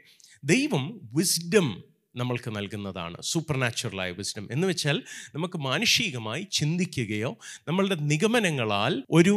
ദൈവം 0.44 0.84
വിസ്ഡം 1.14 1.68
നമ്മൾക്ക് 2.14 2.50
നൽകുന്നതാണ് 2.56 3.16
സൂപ്പർ 3.22 3.56
നാച്ചുറലായ 3.56 4.10
വിസ്ഡം 4.10 4.48
എന്ന് 4.52 4.66
വെച്ചാൽ 4.66 4.96
നമുക്ക് 5.34 5.58
മാനുഷികമായി 5.58 6.46
ചിന്തിക്കുകയോ 6.52 7.32
നമ്മളുടെ 7.68 7.96
നിഗമനങ്ങളാൽ 8.04 8.94
ഒരു 9.10 9.34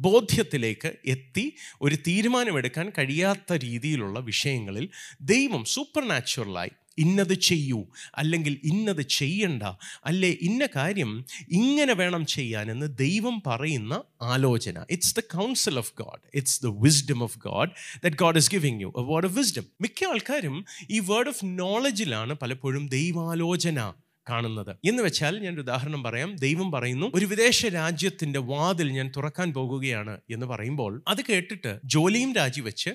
ബോധ്യത്തിലേക്ക് 0.00 0.90
എത്തി 1.06 1.44
ഒരു 1.82 1.96
തീരുമാനമെടുക്കാൻ 2.06 2.86
കഴിയാത്ത 2.98 3.52
രീതിയിലുള്ള 3.64 4.20
വിഷയങ്ങളിൽ 4.20 4.86
ദൈവം 5.24 5.64
സൂപ്പർ 5.66 6.04
നാച്ചുറലായി 6.08 6.72
ഇന്നത് 6.98 7.34
ചെയ്യൂ 7.34 7.86
അല്ലെങ്കിൽ 8.14 8.60
ഇന്നത് 8.64 9.02
ചെയ്യണ്ട. 9.02 9.62
അല്ലേ? 10.04 10.36
ഇന്ന 10.40 10.68
കാര്യം 10.76 11.24
ഇങ്ങനെ 11.48 11.94
വേണം 11.94 12.26
ചെയ്യാനെന്ന് 12.26 12.96
ദൈവം 12.96 13.42
പറയുന്ന 13.46 14.02
ആലോചന. 14.22 14.84
It's 14.90 15.16
the 15.16 15.20
council 15.20 15.78
of 15.78 15.92
God 15.98 16.20
it's 16.34 16.62
the 16.62 16.66
wisdom 16.66 17.22
of 17.22 17.38
God 17.38 17.70
that 18.04 18.16
God 18.16 18.36
is 18.36 18.50
giving 18.52 18.80
you 18.80 18.92
a 18.98 19.02
word 19.02 19.26
of 19.26 19.38
wisdom 19.38 19.64
മിക്ക 19.80 20.04
ആൾക്കാരും 20.04 20.64
ഈ 20.90 20.98
വേർഡ് 20.98 21.28
ഓഫ് 21.28 21.44
നോളജിലാണ് 21.44 22.34
പലപ്പോഴും 22.34 22.88
ദൈവാലോചന 22.88 23.92
കാണുന്നത്. 24.30 24.70
എന്ന് 24.70 25.02
വെച്ചാൽ 25.02 25.38
ഞാൻ 25.38 25.58
ഉദാഹരണം 25.58 26.02
പറയാം. 26.02 26.36
ദൈവം 26.36 26.72
പറയുന്നു 26.72 27.10
ഒരു 27.14 27.26
വിദേശ 27.26 27.66
രാജ്യത്തിന്റെ 27.66 28.38
വാതിൽ 28.38 28.90
ഞാൻ 28.90 29.12
തുറക്കാൻ 29.16 29.52
പോകുകയാണ് 29.52 30.20
എന്ന് 30.30 30.46
പറയുമ്പോൾ 30.46 31.02
അത് 31.08 31.18
കേട്ടിട്ട് 31.30 31.80
ജോലിയും 31.84 32.32
രാജിവെച്ച് 32.32 32.90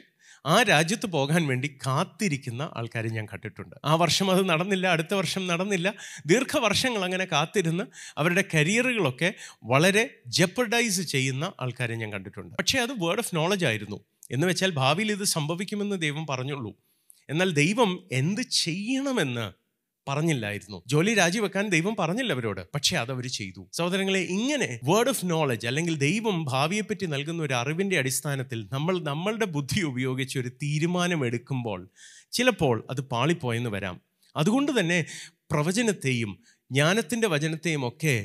ആ 0.46 0.64
രാജ്യത്ത് 0.64 1.06
പോകാൻ 1.06 1.48
വേണ്ടി 1.48 1.80
കാത്തിരിക്കുന്ന 1.88 2.70
ആൾക്കാരെ 2.78 3.10
ഞാൻ 3.10 3.26
കണ്ടിട്ടുണ്ട്. 3.26 3.76
ആ 3.86 3.96
വർഷം 3.96 4.32
അത് 4.32 4.50
നടന്നില്ല 4.50 4.88
അടുത്ത 4.88 5.14
വർഷം 5.14 5.48
നടന്നില്ല. 5.48 5.94
ദീർഘവർഷങ്ങൾ 6.26 7.04
അങ്ങനെ 7.04 7.26
കാത്തിരുന്ന് 7.26 7.84
അവരുടെ 8.18 8.44
കരിയറുകളൊക്കെ 8.54 9.34
വളരെ 9.64 10.10
ജെപ്പർഡൈസ് 10.28 11.02
ചെയ്യുന്ന 11.02 11.52
ആൾക്കാരെ 11.62 11.96
ഞാൻ 11.96 12.14
കണ്ടിട്ടുണ്ട്. 12.14 12.56
പക്ഷേ 12.56 12.80
അത് 12.80 12.92
വേർഡ് 12.92 13.20
ഓഫ് 13.20 13.36
നോളജ് 13.36 13.66
ആയിരുന്നു. 13.66 14.04
എന്ന് 14.32 14.48
വെച്ചാൽ 14.48 14.72
ഭാവിയിൽ 14.72 15.12
ഇത് 15.12 15.24
സംഭവിക്കുമെന്ന് 15.24 16.02
ദൈവം 16.02 16.28
പറഞ്ഞുള്ളൂ. 16.28 16.76
എന്നാൽ 17.30 17.52
ദൈവം 17.52 18.08
എന്ത് 18.12 18.42
ചെയ്യണമെന്ന് 18.42 19.59
പറഞ്ഞില്ലായിരുന്നു. 20.10 20.84
ജോലി 20.88 21.14
രാജിവെക്കാൻ 21.14 21.70
ദൈവം 21.70 21.96
പറഞ്ഞില്ല 22.00 22.34
അവരോട്. 22.34 22.62
പക്ഷേ 22.76 22.98
അത് 22.98 23.12
അവർ 23.12 23.28
ചെയ്തു. 23.28 23.70
സഹോദരങ്ങളെ 23.74 24.20
ഇങ്ങനെ 24.20 24.80
വേർഡ് 24.84 25.10
ഓഫ് 25.10 25.26
നോളജ് 25.26 25.68
അല്ലെങ്കിൽ 25.68 25.96
ദൈവം 25.98 26.46
ഭാവിയെപ്പറ്റി 26.46 27.06
നൽകുന്ന 27.06 27.44
ഒരു 27.44 27.54
അറിവിന്റെ 27.54 27.98
അടിസ്ഥാനത്തിൽ 27.98 28.70
നമ്മൾ 28.74 29.00
നമ്മളുടെ 29.04 29.46
ബുദ്ധി 29.46 29.82
ഉപയോഗിച്ച് 29.82 30.40
ഒരു 30.40 30.50
തീരുമാനം 30.64 31.26
എടുക്കുമ്പോൾ 31.26 31.90
ചിലപ്പോൾ 32.32 32.88
അത് 32.90 33.02
പാളിപ്പോയെന്ന് 33.02 33.70
വരാം. 33.70 34.02
അതുകൊണ്ട് 34.36 34.80
തന്നെ 34.80 35.06
പ്രവചനത്തെയും 35.52 36.32
ജ്ഞാനത്തിന്റെ 36.72 37.28
വചനത്തെയും 37.28 37.88
ഒക്കെ 37.88 38.16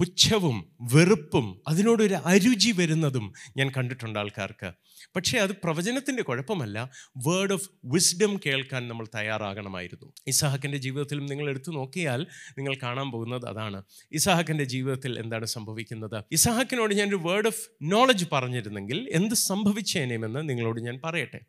പുച്ഛവും 0.00 0.76
വെറുപ്പും 0.80 1.60
അതിനോടൊരു 1.68 2.14
അരുചി 2.14 2.72
വരുന്നതും 2.72 3.32
ഞാൻ 3.56 3.72
കണ്ടിട്ടുണ്ട് 3.76 4.18
ആൾക്കാർക്ക്. 4.18 4.72
പക്ഷേ 5.16 5.38
അത് 5.38 5.50
പ്രവചനത്തിന്റെ 5.50 6.22
കുഴപ്പമല്ല. 6.22 6.90
വേർഡ് 7.16 7.52
ഓഫ് 7.52 7.68
വിസ്ഡം 7.84 8.40
കേൾക്കാൻ 8.46 8.88
നമ്മൾ 8.88 9.06
തയ്യാറാകണമായിരുന്നു. 9.14 10.12
ഇസാഹക്കിന്റെ 10.26 10.78
ജീവിതത്തിലും 10.78 11.26
നിങ്ങൾ 11.26 11.48
എടുത്തു 11.48 11.70
നോക്കിയാൽ 11.70 12.26
നിങ്ങൾ 12.58 12.76
കാണാൻ 12.82 13.10
പോകുന്നത് 13.10 13.46
അതാണ്. 13.46 13.82
ഇസാഹക്കിന്റെ 14.12 14.64
ജീവിതത്തിൽ 14.64 15.18
എന്താണ് 15.18 15.46
സംഭവിക്കുന്നത്? 15.46 16.24
ഇസാഹക്കിനോട് 16.32 16.94
ഞാനൊരു 16.94 17.16
വേർഡ് 17.16 17.46
ഓഫ് 17.46 17.68
നോളജ് 17.82 18.24
പറഞ്ഞിരുന്നെങ്കിൽ 18.32 19.08
എന്ത് 19.12 19.34
സംഭവിച്ചേനേമെന്ന് 19.34 20.48
നിങ്ങളോട് 20.48 20.80
ഞാൻ 20.80 21.00
പറയട്ടെ. 21.04 21.40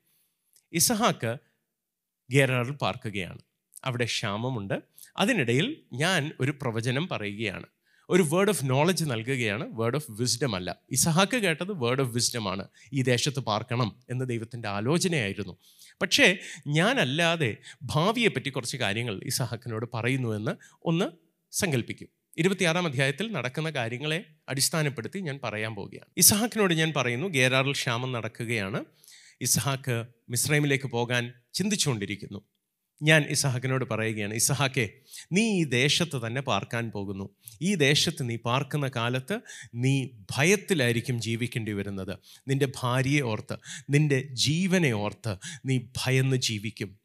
ഇസഹാക്ക് 0.74 1.38
ഗേറാറിൽ 2.32 2.72
പാർക്കുകയാണ്. 2.72 3.40
അവിടെ 3.84 4.06
ക്ഷാമമുണ്ട്. 4.06 4.82
അതിനിടയിൽ 5.18 5.84
ഞാൻ 5.94 6.32
ഒരു 6.40 6.54
പ്രവചനം 6.62 7.08
പറയുകയാണ്. 7.08 7.66
ഒരു 8.12 8.24
വേർഡ് 8.24 8.50
ഓഫ് 8.50 8.60
നോളജ് 8.64 9.06
നൽകുകയാണ് 9.06 9.68
വേർഡ് 9.70 9.96
ഓഫ് 9.96 10.06
വിസ്ഡം 10.10 10.56
അല്ല. 10.56 10.76
ഇസഹാക്ക് 10.92 11.38
കേട്ടത് 11.38 11.72
വേർഡ് 11.72 12.02
ഓഫ് 12.02 12.10
വിസ്ഡം 12.10 12.50
ആണ്. 12.52 12.68
ഈ 12.94 13.02
ദേശത്ത് 13.02 13.40
പാർക്കണം 13.40 13.96
എന്ന 14.10 14.24
ദൈവത്തിന്റെ 14.24 14.68
ആലോചനയായിരുന്നു. 14.68 15.58
പക്ഷേ 16.02 16.38
ഞാനല്ലാതെ 16.68 17.58
ഭാവിയെപ്പറ്റി 17.84 18.50
കുറച്ച് 18.50 18.78
കാര്യങ്ങൾ 18.78 19.22
ഇസഹാക്കിനോട് 19.24 19.86
പറയുന്നുവെന്ന് 19.94 20.52
ഒന്ന് 20.84 21.06
സങ്കല്പിക്കും 21.52 22.08
ഇരുപത്തിയാറാം 22.38 22.86
അധ്യായത്തിൽ 22.86 23.32
നടക്കുന്ന 23.32 23.70
കാര്യങ്ങളെ 23.70 24.26
അടിസ്ഥാനപ്പെടുത്തി 24.50 25.20
ഞാൻ 25.20 25.40
പറയാൻ 25.44 25.76
പോവുകയാണ്. 25.76 26.06
ഇസഹാക്കിനോട് 26.18 26.74
ഞാൻ 26.74 26.94
പറയുന്നു 26.96 27.28
ഗേരാറിൽ 27.28 27.72
ക്ഷാമം 27.72 28.12
നടക്കുകയാണ്. 28.12 28.86
ഇസഹാക്ക് 29.42 30.06
മിസ്രൈമിലേക്ക് 30.30 30.86
പോകാൻ 30.86 31.34
ചിന്തിച്ചുകൊണ്ടിരിക്കുന്നു. 31.54 32.42
ഞാൻ 33.02 33.24
ഇസഹാക്കിനോട് 33.24 33.86
പറയുകയാണ് 33.86 34.34
ഇസഹാക്കെ 34.34 34.90
നീ 35.32 35.62
ഈ 35.62 35.64
ദേശത്ത് 35.64 36.28
തന്നെ 36.28 36.42
പാർക്കാൻ 36.42 36.92
പോകുന്നു. 36.92 37.36
ഈ 37.62 37.76
ദേശത്ത് 37.76 38.30
നീ 38.30 38.36
പാർക്കുന്ന 38.36 38.88
കാലത്ത് 38.96 39.40
നീ 39.76 40.08
ഭയത്തിലായിരിക്കും 40.36 41.22
ജീവിക്കേണ്ടി 41.22 41.72
വരുന്നത്. 41.72 42.18
നിന്റെ 42.48 42.68
ഭാര്യയെ 42.82 43.22
ഓർത്ത് 43.22 43.58
നിന്റെ 43.90 44.28
ജീവനെ 44.34 44.92
ഓർത്ത് 44.94 45.36
നീ 45.66 45.78
ഭയന്ന് 45.78 46.36
ജീവിക്കും. 46.36 47.01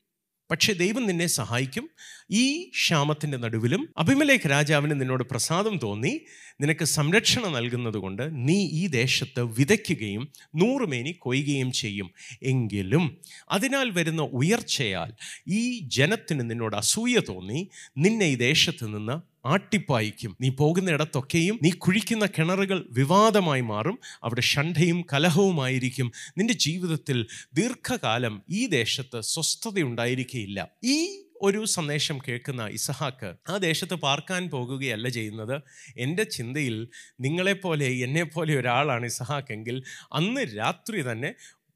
പക്ഷേ 0.51 0.73
ദൈവം 0.73 1.07
നിന്നെ 1.07 1.27
സഹായിക്കും. 1.27 1.91
ഈ 2.31 2.71
ക്ഷാമത്തിന്റെ 2.71 3.39
നടുവിലും 3.39 3.95
അഭിമലേഖ് 3.99 4.51
രാജാവിന് 4.51 5.01
നിന്നോട് 5.01 5.25
പ്രസാദം 5.25 5.79
തോന്നി. 5.83 6.21
നിനക്ക് 6.61 6.85
സംരക്ഷണം 6.85 7.53
നൽകുന്നതുകൊണ്ട് 7.53 8.49
നീ 8.49 8.69
ഈ 8.69 8.87
ദേശത്ത് 8.87 9.43
വിതയ്ക്കുകയും 9.43 10.29
നൂറുമേനി 10.55 11.13
കൊയ്യുകയും 11.19 11.73
ചെയ്യും. 11.73 12.11
എങ്കിലും 12.43 13.21
അതിനാൽ 13.51 13.91
വരുന്ന 13.91 14.23
ഉയർച്ചയാൽ 14.23 15.13
ഈ 15.49 15.79
ജനത്തിന് 15.79 16.51
നിന്നോട് 16.51 16.77
അസൂയ 16.77 17.21
തോന്നി. 17.29 17.71
നിന്നെ 17.99 18.27
ഈ 18.27 18.35
ദേശത്ത് 18.35 18.87
നിന്ന് 18.87 19.36
ആട്ടിപ്പായിക്കും. 19.47 20.37
നീ 20.41 20.49
പോകുന്ന 20.51 20.91
ഇടത്തൊക്കെയും 20.91 21.59
നീ 21.63 21.71
കുഴിക്കുന്ന 21.71 22.27
കിണറുകൾ 22.27 22.79
വിവാദമായി 22.91 23.61
മാറും. 23.61 23.99
അവിടെ 24.23 24.41
ഷണ്ഠയും 24.41 25.05
കലഹവുമായിരിക്കും. 25.13 26.13
നിന്റെ 26.39 26.55
ജീവിതത്തിൽ 26.55 27.27
ദീർഘകാലം 27.55 28.43
ഈ 28.51 28.67
ദേശത്ത് 28.67 29.21
സ്വസ്ഥതയുണ്ടായിരിക്കുകയില്ല 29.21 30.59
ഈ 30.85 30.99
ഒരു 31.43 31.65
സന്ദേശം 31.65 32.19
കേൾക്കുന്ന 32.19 32.63
ഇസഹാക്ക് 32.67 33.35
ആ 33.51 33.57
ദേശത്ത് 33.57 33.95
പാർക്കാൻ 33.95 34.43
പോകുകയല്ല 34.51 35.09
ചെയ്യുന്നത്. 35.09 35.57
എന്റെ 35.97 36.25
ചിന്തയിൽ 36.25 36.77
നിങ്ങളെപ്പോലെ 37.21 37.89
എന്നെപ്പോലെ 38.07 38.53
ഒരാളാണ് 38.59 39.07
ഇസഹാക്കെങ്കിൽ 39.07 39.83
അന്ന് 40.13 40.41
രാത്രി 40.59 41.01
തന്നെ 41.11 41.31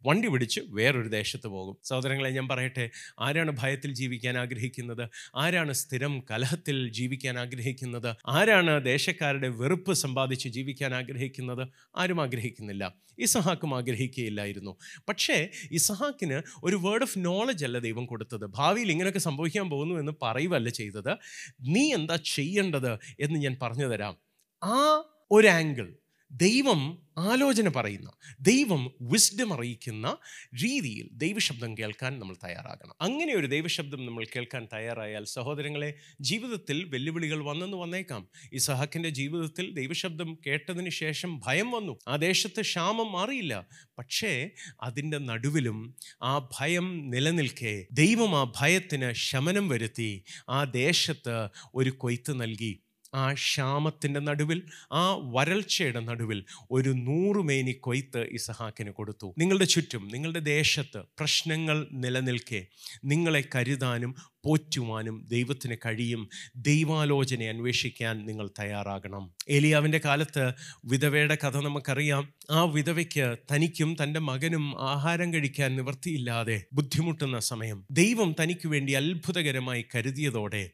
വണ്ടി 0.06 0.28
പിടിച്ച് 0.28 0.60
വേറൊരു 0.68 1.08
ദേശത്ത് 1.08 1.46
പോകും. 1.46 1.76
സഹോദരങ്ങളെ 1.84 2.30
ഞാൻ 2.30 2.48
പറയട്ടെ 2.48 2.90
ആരാണ് 3.20 3.56
ഭയത്തിൽ 3.58 3.94
ജീവിക്കാൻ 3.94 4.38
ആഗ്രഹിക്കുന്നത്? 4.38 5.08
ആരാണ് 5.36 5.72
സ്ഥിരം 5.72 6.24
കലഹത്തിൽ 6.30 6.92
ജീവിക്കാൻ 6.92 7.38
ആഗ്രഹിക്കുന്നത്? 7.38 8.16
ആരാണ് 8.26 8.84
ദേശക്കാരുടെ 8.84 9.48
വെറുപ്പ് 9.48 9.92
സമ്പാദിച്ച് 9.92 10.48
ജീവിക്കാൻ 10.48 10.94
ആഗ്രഹിക്കുന്നത്? 10.94 11.68
ആരും 11.96 12.20
ആഗ്രഹിക്കുന്നില്ല. 12.22 12.94
ഇസഹാക്കും 13.18 13.76
ആഗ്രഹിക്കുകയില്ലായിരുന്നു. 13.76 14.76
പക്ഷേ 15.08 15.48
ഇസഹാക്കിന് 15.72 16.42
ഒരു 16.64 16.76
വേർഡ് 16.76 17.02
ഓഫ് 17.02 17.14
നോളജ് 17.18 17.64
അല്ല 17.64 17.78
ദൈവം 17.78 18.06
കൊടുത്തത്. 18.06 18.46
ഭാവിയിൽ 18.46 18.90
ഇങ്ങനെയൊക്കെ 18.90 19.18
സംഭവിക്കാൻ 19.18 19.70
പോകുന്നു 19.70 19.94
എന്ന് 19.94 20.12
പറയുവല്ല 20.22 20.68
ചെയ്തത്. 20.68 21.12
നീ 21.60 21.94
എന്താ 21.94 22.16
ചെയ്യേണ്ടത് 22.16 22.92
എന്ന് 23.20 23.40
ഞാൻ 23.40 23.56
പറഞ്ഞു 23.62 23.86
തരാം. 23.86 24.16
ആ 24.64 25.04
ഒരു 25.30 25.46
ആംഗിൾ 25.46 25.92
ദൈവം 26.30 26.98
ആലോചന 27.18 27.68
പറയുന്ന 27.68 28.10
ദൈവം 28.40 28.90
വിസ്ഡം 29.00 29.54
അറിയിക്കുന്ന 29.54 30.16
രീതിയിൽ 30.62 31.08
ദൈവശബ്ദം 31.12 31.78
കേൾക്കാൻ 31.78 32.18
നമ്മൾ 32.18 32.36
തയ്യാറാകണം. 32.44 32.94
അങ്ങനെ 33.00 33.34
ഒരു 33.34 33.46
ദൈവശബ്ദം 33.46 34.06
നമ്മൾ 34.06 34.24
കേൾക്കാൻ 34.24 34.68
തയ്യാറായാൽ 34.72 35.24
സഹോദരങ്ങളെ 35.24 35.94
ജീവിതത്തിൽ 36.20 36.84
വെല്ലുവിളികൾ 36.84 37.44
വന്നെന്ന് 37.44 37.76
വന്നേക്കാം. 37.76 38.28
ഈ 38.52 38.56
സഹാക്കിന്റെ 38.56 39.08
ജീവിതത്തിൽ 39.08 39.74
ദൈവശബ്ദം 39.74 40.38
കേട്ടതിന് 40.46 40.90
ശേഷം 40.90 41.40
ഭയം 41.46 41.70
വന്നു. 41.70 41.98
ആ 42.08 42.16
ദേശത്ത് 42.16 42.60
ക്ഷാമം 42.60 43.12
മാറിയില്ല. 43.12 43.66
പക്ഷേ 43.98 44.50
അതിന്റെ 44.82 45.18
നടുവിലും 45.18 45.94
ആ 46.22 46.48
ഭയം 46.60 47.10
നിലനിൽക്കെ 47.10 47.86
ദൈവം 47.92 48.38
ആ 48.38 48.52
ഭയത്തിന് 48.60 49.12
ശമനം 49.12 49.68
വരുത്തി 49.68 50.24
ആ 50.48 50.64
ദേശത്ത് 50.64 51.48
ഒരു 51.74 51.90
കൊയ്ത്ത് 51.90 52.40
നൽകി. 52.40 52.80
ആ 53.14 53.32
ക്ഷാമത്തിന്റെ 53.32 54.20
നടുവിൽ 54.20 54.62
ആ 54.92 55.14
വരൾച്ചയുടെ 55.32 56.00
നടുവിൽ 56.00 56.44
ഒരു 56.70 56.90
നൂറുമേനി 56.90 57.72
കൊയ്ത്ത് 57.80 58.18
ഇസഹാക്കിന് 58.30 58.90
കൊടുത്തു. 58.90 59.34
നിങ്ങളുടെ 59.38 59.64
ചുറ്റും 59.64 60.08
നിങ്ങളുടെ 60.12 60.38
ദേശത്ത് 60.38 60.98
പ്രശ്നങ്ങൾ 61.18 61.88
നിലനിൽക്കെ 61.92 62.66
നിങ്ങളെ 63.04 63.44
കരുതാനും 63.54 64.14
പോറ്റുവാനും 64.44 65.24
ദൈവത്തിന് 65.28 65.76
കഴിയും. 65.86 66.28
ദൈവാലോചന 66.56 67.42
അന്വേഷിക്കാൻ 67.42 68.26
നിങ്ങൾ 68.26 68.50
തയ്യാറാകണം. 68.58 69.34
ഏലിയാവിന്റെ 69.48 70.00
കാലത്ത് 70.04 70.44
വിധവയുടെ 70.84 71.38
കഥ 71.44 71.56
നമുക്കറിയാം. 71.56 72.34
ആ 72.50 72.64
വിധവയ്ക്ക് 72.64 73.36
തനിക്കും 73.52 73.96
തന്റെ 74.02 74.20
മകനും 74.20 74.74
ആഹാരം 74.88 75.34
കഴിക്കാൻ 75.34 75.76
നിവൃത്തിയില്ലാതെ 75.76 76.64
ബുദ്ധിമുട്ടുന്ന 76.72 77.38
സമയം 77.38 77.86
ദൈവം 77.90 78.36
തനിക്ക് 78.42 78.68
വേണ്ടി 78.68 78.92
അത്ഭുതകരമായി 78.92 79.84
കരുതിയതോടെ 79.94 80.70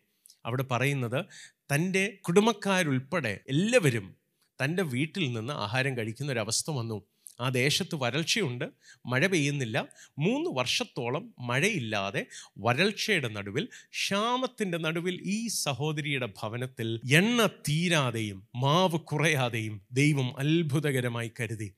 അവിടെ 0.47 0.62
പറയുന്നത് 0.62 1.21
തന്റെ 1.73 2.19
കുടുംബക്കാരുൾപ്പെടെ 2.23 3.41
എല്ലാവരും 3.49 4.17
തന്റെ 4.65 4.83
വീട്ടിൽ 4.83 5.33
നിന്ന് 5.33 5.53
ആഹാരം 5.53 5.97
കഴിക്കുന്ന 5.97 6.33
ഒരവസ്ഥ 6.33 6.71
വന്നു. 6.71 6.99
ആ 7.41 7.49
ദേശത്ത് 7.49 7.95
വരൾച്ചയുണ്ട് 7.95 8.65
മഴ 9.07 9.27
പെയ്യുന്നില്ല. 9.27 9.87
മൂന്ന് 10.19 10.51
വർഷത്തോളം 10.51 11.35
മഴയില്ലാതെ 11.41 12.27
വരൾച്ചയുടെ 12.59 13.29
നടുവിൽ 13.29 13.69
ക്ഷാമത്തിന്റെ 13.91 14.79
നടുവിൽ 14.79 15.21
ഈ 15.23 15.49
സഹോദരിയുടെ 15.49 16.27
ഭവനത്തിൽ 16.27 17.01
എണ്ണ 17.13 17.47
തീരാതെയും 17.47 18.49
മാവ് 18.57 18.99
കുറയാതെയും 19.01 19.87
ദൈവം 19.93 20.39
അത്ഭുതകരമായി 20.39 21.33
കരുതി. 21.41 21.75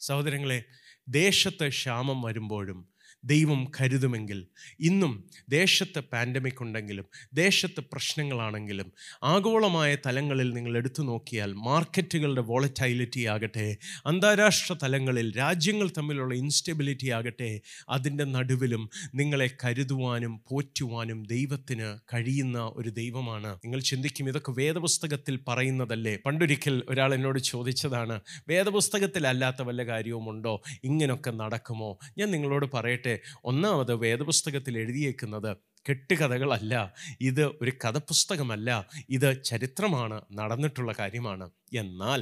സഹോദരങ്ങളെ 0.00 0.64
ദേശത്ത് 1.08 1.68
ക്ഷാമം 1.68 2.22
വരുമ്പോഴും 2.22 2.80
ദൈവം 3.24 3.70
കരുതുമെങ്കിൽ 3.80 4.46
ഇന്നും 4.80 5.28
ദേശത്ത് 5.48 6.00
പാൻഡമിക് 6.00 6.60
ഉണ്ടെങ്കിലും 6.60 7.06
ദേശത്ത് 7.34 7.80
പ്രശ്നങ്ങളാണെങ്കിലും 7.80 8.92
ആഗോളമായ 9.24 9.96
തലങ്ങളിൽ 10.06 10.52
നിങ്ങൾ 10.52 10.76
എടുത്തു 10.76 11.02
നോക്കിയാൽ 11.02 11.52
മാർക്കറ്റുകളുടെ 11.52 12.40
വോളറ്റൈലിറ്റി 12.40 13.24
ആകട്ടെ 13.24 13.76
അന്താരാഷ്ട്ര 14.06 14.76
തലങ്ങളിൽ 14.82 15.36
രാജ്യങ്ങൾ 15.36 15.90
തമ്മിലുള്ള 15.98 16.34
ഇൻസ്റ്റെബിലിറ്റി 16.34 17.10
ആകട്ടെ 17.10 17.60
അതിന്റെ 17.88 18.24
നടുവിലും 18.24 18.90
നിങ്ങളെ 19.14 19.50
കരുതുവാനും 19.64 20.44
പോറ്റുവാനും 20.50 21.22
ദൈവത്തിന് 21.22 21.98
കഴിയുന്ന 22.14 22.72
ഒരു 22.76 22.88
ദൈവമാണ്. 22.88 23.50
നിങ്ങൾ 23.56 23.80
ചിന്തിക്കും 23.80 24.28
ഇതൊക്കെ 24.28 24.52
വേദപുസ്തകത്തിൽ 24.52 25.38
പറയുന്നതല്ലേ? 25.48 26.16
പണ്ടൊരിക്കൽ 26.26 26.82
ഒരാൾ 26.88 27.14
എന്നോട് 27.14 27.38
ചോദിച്ചതാണ് 27.38 28.20
വേദപുസ്തകത്തിലല്ലാത്ത 28.48 29.62
വല്ല 29.62 29.82
കാര്യവുമുണ്ടോ? 29.86 30.62
ഇങ്ങനൊക്കെ 30.84 31.30
നടക്കുമോ? 31.30 31.98
ഞാൻ 32.18 32.30
നിങ്ങളോട് 32.30 32.66
പറയട്ടെ 32.74 33.07
ഒന്നാമത് 33.44 33.94
വേദപുസ്തകത്തിൽ 33.94 34.78
എഴുതിയേക്കുന്നത് 34.78 35.56
കെട്ടുകഥകളല്ല 35.88 36.94
ഇത് 37.20 37.44
ഒരു 37.46 37.72
കഥപുസ്തകമല്ല 37.84 38.88
ഇത് 39.10 39.44
ചരിത്രമാണ് 39.44 40.22
നടന്നിട്ടുള്ള 40.32 40.94
കാര്യമാണ്. 40.98 41.50
എന്നാൽ 41.72 42.20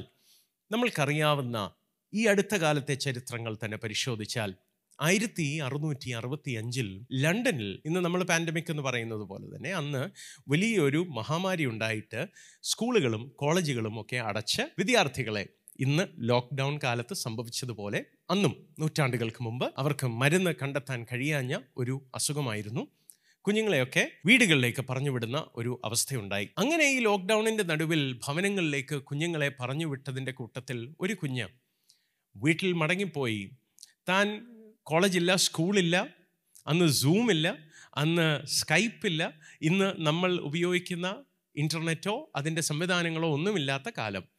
നമ്മൾക്കറിയാവുന്ന 0.72 1.72
ഈ 2.14 2.26
അടുത്ത 2.26 2.54
കാലത്തെ 2.54 2.94
ചരിത്രങ്ങൾ 2.94 3.58
തന്നെ 3.64 3.76
പരിശോധിച്ചാൽ 3.76 4.50
ആയിരത്തി 5.00 5.58
അറുന്നൂറ്റി 5.58 6.10
അറുപത്തി 6.10 6.50
അഞ്ചിൽ 6.50 7.06
ലണ്ടനിൽ 7.12 7.80
ഇന്ന് 7.84 8.00
നമ്മൾ 8.00 8.22
പാൻഡമിക് 8.22 8.70
എന്ന് 8.70 8.82
പറയുന്നത് 8.82 9.20
പോലെ 9.20 9.56
തന്നെ 9.56 9.72
അന്ന് 9.72 10.02
വലിയൊരു 10.48 11.06
മഹാമാരി 11.10 11.66
ഉണ്ടായിട്ട് 11.66 12.26
സ്കൂളുകളും 12.62 13.32
കോളേജുകളും 13.36 14.00
ഒക്കെ 14.00 14.16
അടച്ച് 14.16 14.62
വിദ്യാർത്ഥികളെ 14.78 15.44
ഇന്ന് 15.80 16.06
ലോക്ക്ഡൗൺ 16.18 16.78
കാലത്ത് 16.84 17.14
സംഭവിച്ചതുപോലെ 17.14 18.04
അന്നും 18.30 18.66
നൂറ്റാണ്ടുകൾക്ക് 18.78 19.42
മുമ്പ് 19.42 19.72
അവർക്ക് 19.78 20.06
മരുന്ന് 20.06 20.54
കണ്ടെത്താൻ 20.62 21.06
കഴിയാഞ്ഞ 21.12 21.58
ഒരു 21.76 22.06
അസുഖമായിരുന്നു. 22.14 22.86
കുഞ്ഞുങ്ങളെയൊക്കെ 23.40 24.10
വീടുകളിലേക്ക് 24.26 24.84
പറഞ്ഞുവിടുന്ന 24.90 25.46
ഒരു 25.54 25.80
അവസ്ഥയുണ്ടായി. 25.84 26.48
അങ്ങനെ 26.58 26.84
ഈ 26.84 26.98
ലോക്ക്ഡൗണിന്റെ 26.98 27.64
നടുവിൽ 27.64 28.20
ഭവനങ്ങളിലേക്ക് 28.26 29.02
കുഞ്ഞുങ്ങളെ 29.02 29.52
പറഞ്ഞു 29.60 29.86
വിട്ടതിന്റെ 29.86 30.32
കൂട്ടത്തിൽ 30.32 30.94
ഒരു 31.00 31.14
കുഞ്ഞ് 31.14 31.48
വീട്ടിൽ 32.36 32.72
മടങ്ങിപ്പോയി. 32.72 33.50
താൻ 34.08 34.46
കോളേജില്ല 34.82 35.36
സ്കൂളില്ല 35.36 36.06
അന്ന് 36.66 36.88
സൂമില്ല 36.88 37.58
അന്ന് 37.96 38.46
സ്കൈപ്പില്ല 38.46 39.32
ഇന്ന് 39.62 39.92
നമ്മൾ 39.98 40.36
ഉപയോഗിക്കുന്ന 40.36 41.24
ഇന്റർനെറ്റോ 41.56 42.32
അതിന്റെ 42.36 42.62
സംവിധാനങ്ങളോ 42.62 43.32
ഒന്നുമില്ലാത്ത 43.32 43.90
കാലം. 43.98 44.35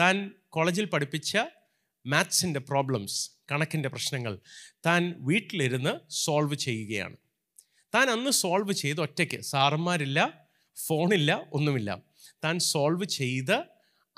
താൻ 0.00 0.30
കോളേജിൽ 0.48 0.84
പഠിപ്പിച്ച 0.84 1.38
മാത്സിന്റെ 2.06 2.60
പ്രോബ്ലംസ് 2.60 3.30
കണക്കിന്റെ 3.52 3.88
പ്രശ്നങ്ങൾ 3.88 4.38
താൻ 4.86 5.14
വീട്ടിലിരുന്ന് 5.18 6.12
സോൾവ് 6.12 6.54
ചെയ്യുകയാണ്. 6.54 7.16
താൻ 7.94 8.10
അന്ന് 8.10 8.30
സോൾവ് 8.30 8.72
ചെയ്ത് 8.72 9.00
ഒറ്റയ്ക്ക് 9.00 9.40
സാറന്മാരില്ല 9.40 10.48
ഫോണില്ല 10.86 11.50
ഒന്നുമില്ല. 11.52 12.02
താൻ 12.44 12.58
സോൾവ് 12.58 13.04
ചെയ്ത് 13.04 13.64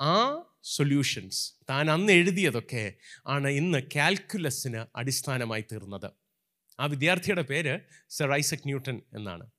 ആ 0.01 0.43
സൊല്യൂഷൻസ് 0.63 1.53
താൻ 1.69 1.91
അന്ന് 1.91 2.13
എഴുതിയതൊക്കെ 2.13 2.93
ആണ് 3.27 3.47
ഇന്ന് 3.47 3.83
കാൽക്കുലസിന് 3.95 4.85
അടിസ്ഥാനമായി 4.95 5.63
തീർന്നത്. 5.71 6.11
ആ 6.79 6.85
വിദ്യാർത്ഥിയുടെ 6.85 7.41
പേര് 7.41 7.79
സർ 8.09 8.31
ഐസക് 8.31 8.65
ന്യൂട്ടൺ 8.65 9.01
എന്നാണ്. 9.13 9.49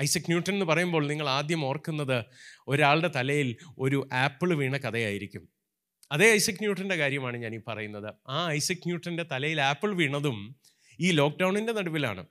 ഐസക് 0.00 0.22
ന്യൂട്ടൺ 0.22 0.52
എന്ന് 0.52 0.66
പറയുമ്പോൾ 0.66 1.06
നിങ്ങൾ 1.06 1.28
ആദ്യം 1.28 1.64
ഓർക്കുന്നത് 1.64 2.24
ഒരാളുടെ 2.68 3.10
തലയിൽ 3.16 3.56
ഒരു 3.78 4.08
ആപ്പിൾ 4.12 4.54
വീണ 4.54 4.76
കഥയായിരിക്കും. 4.76 5.57
അതേ 6.12 6.32
ഐസക് 6.34 6.54
ന്യൂട്ടന്റെ 6.54 6.96
കാര്യമാണ് 6.96 7.36
ഞാൻ 7.36 7.54
ഈ 7.54 7.60
പറയുന്നത്. 7.68 8.14
ആ 8.28 8.48
ഐസക് 8.50 8.76
ന്യൂട്ടന്റെ 8.76 9.22
തലയിൽ 9.32 9.60
ആപ്പിൾ 9.60 9.94
വീണതും 9.94 10.56
ഈ 11.00 11.10
ലോക്ക്ഡൗണിന്റെ 11.10 11.72
നടുവിലാണ്. 11.72 12.26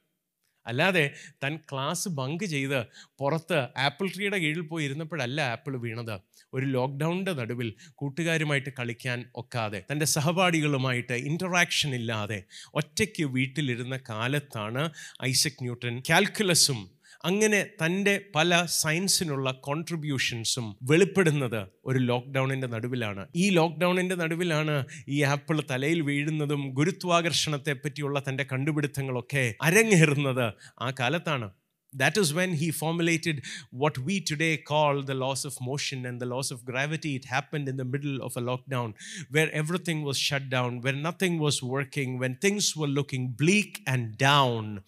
അല്ലാതെ 0.67 1.11
തൻ 1.43 1.57
ക്ലാസ് 1.57 2.09
ബങ്ക് 2.09 2.43
ചെയ്ത് 2.43 2.83
പുറത്ത് 3.19 3.67
ആപ്പിൾ 3.77 4.07
ട്രീയുടെ 4.07 4.37
കീഴിൽ 4.37 4.61
പോയി 4.61 4.85
ഇരുന്നപ്പോഴല്ല 4.85 5.41
ആപ്പിൾ 5.41 5.77
വീണത്. 5.77 6.21
ഒരു 6.53 6.65
ലോക്ക്ഡൗണിന്റെ 6.65 7.33
നടുവിൽ 7.33 7.73
കൂട്ടുകാരുമായിട്ട് 7.95 8.69
കളിക്കാൻ 8.79 9.25
ഒക്കാതെ 9.35 9.83
തന്റെ 9.91 10.05
സഹപാഠികളുമായിട്ട് 10.05 11.13
ഇന്ററാക്ഷൻ 11.13 11.95
ഇല്ലാതെ 11.95 12.43
ഒറ്റയ്ക്ക് 12.73 13.23
വീട്ടിലിരുന്ന 13.23 13.99
കാലത്താണ് 14.09 14.89
ഐസക് 15.23 15.61
ന്യൂട്ടൻ 15.61 16.03
കാൽക്കുലസും 16.09 16.96
അങ്ങനെ 17.30 17.60
തൻ്റെ 17.82 18.14
പല 18.36 18.60
സയൻസിനുള്ള 18.80 19.50
കോൺട്രിബ്യൂഷൻസും 19.68 20.66
വെളിപ്പെടുന്നത് 20.90 21.60
ഒരു 21.90 22.00
ലോക്ക്ഡൗണിൻ്റെ 22.10 22.68
നടുവിലാണ് 22.74 23.24
ഈ 23.44 23.46
ലോക്ക്ഡൗണിൻ്റെ 23.60 24.18
നടുവിലാണ് 24.22 24.76
ഈ 25.16 25.18
ആപ്പിൾ 25.32 25.58
തലയിൽ 25.72 26.00
വീഴുന്നതും 26.10 26.62
ഗുരുത്വാകർഷണത്തെ 26.78 27.74
പറ്റിയുള്ള 27.84 28.20
തൻ്റെ 28.28 28.46
കണ്ടുപിടുത്തങ്ങളൊക്കെ 28.52 29.46
അരങ്ങേറുന്നത് 29.68 30.46
ആ 30.86 30.90
കാലത്താണ് 31.00 31.48
That 31.92 32.16
is 32.16 32.32
when 32.32 32.54
he 32.54 32.70
formulated 32.70 33.42
what 33.70 33.98
we 33.98 34.20
today 34.22 34.56
call 34.56 35.02
the 35.02 35.14
laws 35.14 35.44
of 35.44 35.54
motion 35.60 36.06
and 36.06 36.18
the 36.18 36.26
laws 36.26 36.50
of 36.50 36.64
gravity. 36.64 37.16
It 37.16 37.26
happened 37.26 37.68
in 37.68 37.76
the 37.76 37.84
middle 37.84 38.22
of 38.22 38.34
a 38.34 38.40
lockdown 38.40 38.94
where 39.30 39.50
everything 39.52 40.02
was 40.02 40.18
shut 40.18 40.48
down, 40.48 40.80
where 40.80 40.94
nothing 40.94 41.38
was 41.38 41.62
working, 41.62 42.18
when 42.18 42.36
things 42.36 42.74
were 42.74 42.88
looking 42.88 43.34
bleak 43.36 43.82
and 43.86 44.16
down. 44.16 44.80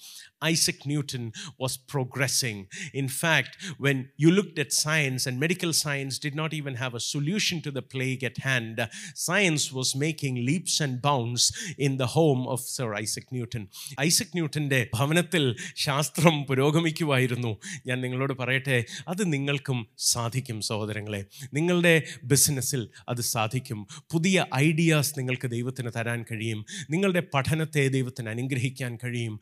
Isaac 0.42 0.80
Newton 0.84 1.24
was 1.58 1.76
progressing. 1.76 2.58
In 2.94 3.08
fact, 3.10 3.52
when 3.78 4.10
you 4.16 4.30
looked 4.30 4.58
at 4.58 4.72
science, 4.74 5.26
and 5.26 5.38
medical 5.38 5.72
science 5.74 6.18
did 6.18 6.34
not 6.34 6.52
even 6.52 6.74
have 6.76 6.94
a 6.94 7.00
solution 7.02 7.60
to 7.62 7.70
the 7.70 7.82
plague 7.84 8.22
at 8.22 8.38
hand, 8.40 8.76
science 9.16 9.72
was 9.72 9.94
making 9.96 10.34
leaps 10.44 10.80
and 10.80 11.00
bounds 11.00 11.44
in 11.78 11.96
the 11.96 12.08
home 12.08 12.42
of 12.46 12.60
Sir 12.76 12.88
Isaac 12.96 13.28
Newton. 13.32 13.64
Isaac 14.06 14.34
ന്യൂട്ടൻ്റെ 14.36 14.80
ഭവനത്തിൽ 14.96 15.44
ശാസ്ത്രം 15.84 16.34
പുരോഗമിക്കുമായിരുന്നു 16.48 17.52
ഞാൻ 17.88 17.98
നിങ്ങളോട് 18.04 18.34
പറയട്ടെ 18.40 18.78
അത് 19.12 19.22
നിങ്ങൾക്കും 19.34 19.78
സാധിക്കും 20.12 20.58
സഹോദരങ്ങളെ 20.70 21.20
നിങ്ങളുടെ 21.56 21.94
ബിസിനസ്സിൽ 22.32 22.82
അത് 23.12 23.22
സാധിക്കും 23.34 23.80
പുതിയ 24.14 24.46
ഐഡിയാസ് 24.66 25.12
നിങ്ങൾക്ക് 25.18 25.48
ദൈവത്തിന് 25.56 25.90
തരാൻ 25.98 26.20
കഴിയും 26.30 26.60
നിങ്ങളുടെ 26.94 27.22
പഠനത്തെ 27.34 27.84
ദൈവത്തിന് 27.96 28.30
അനുഗ്രഹിക്കാൻ 28.34 28.92
കഴിയും 29.04 29.34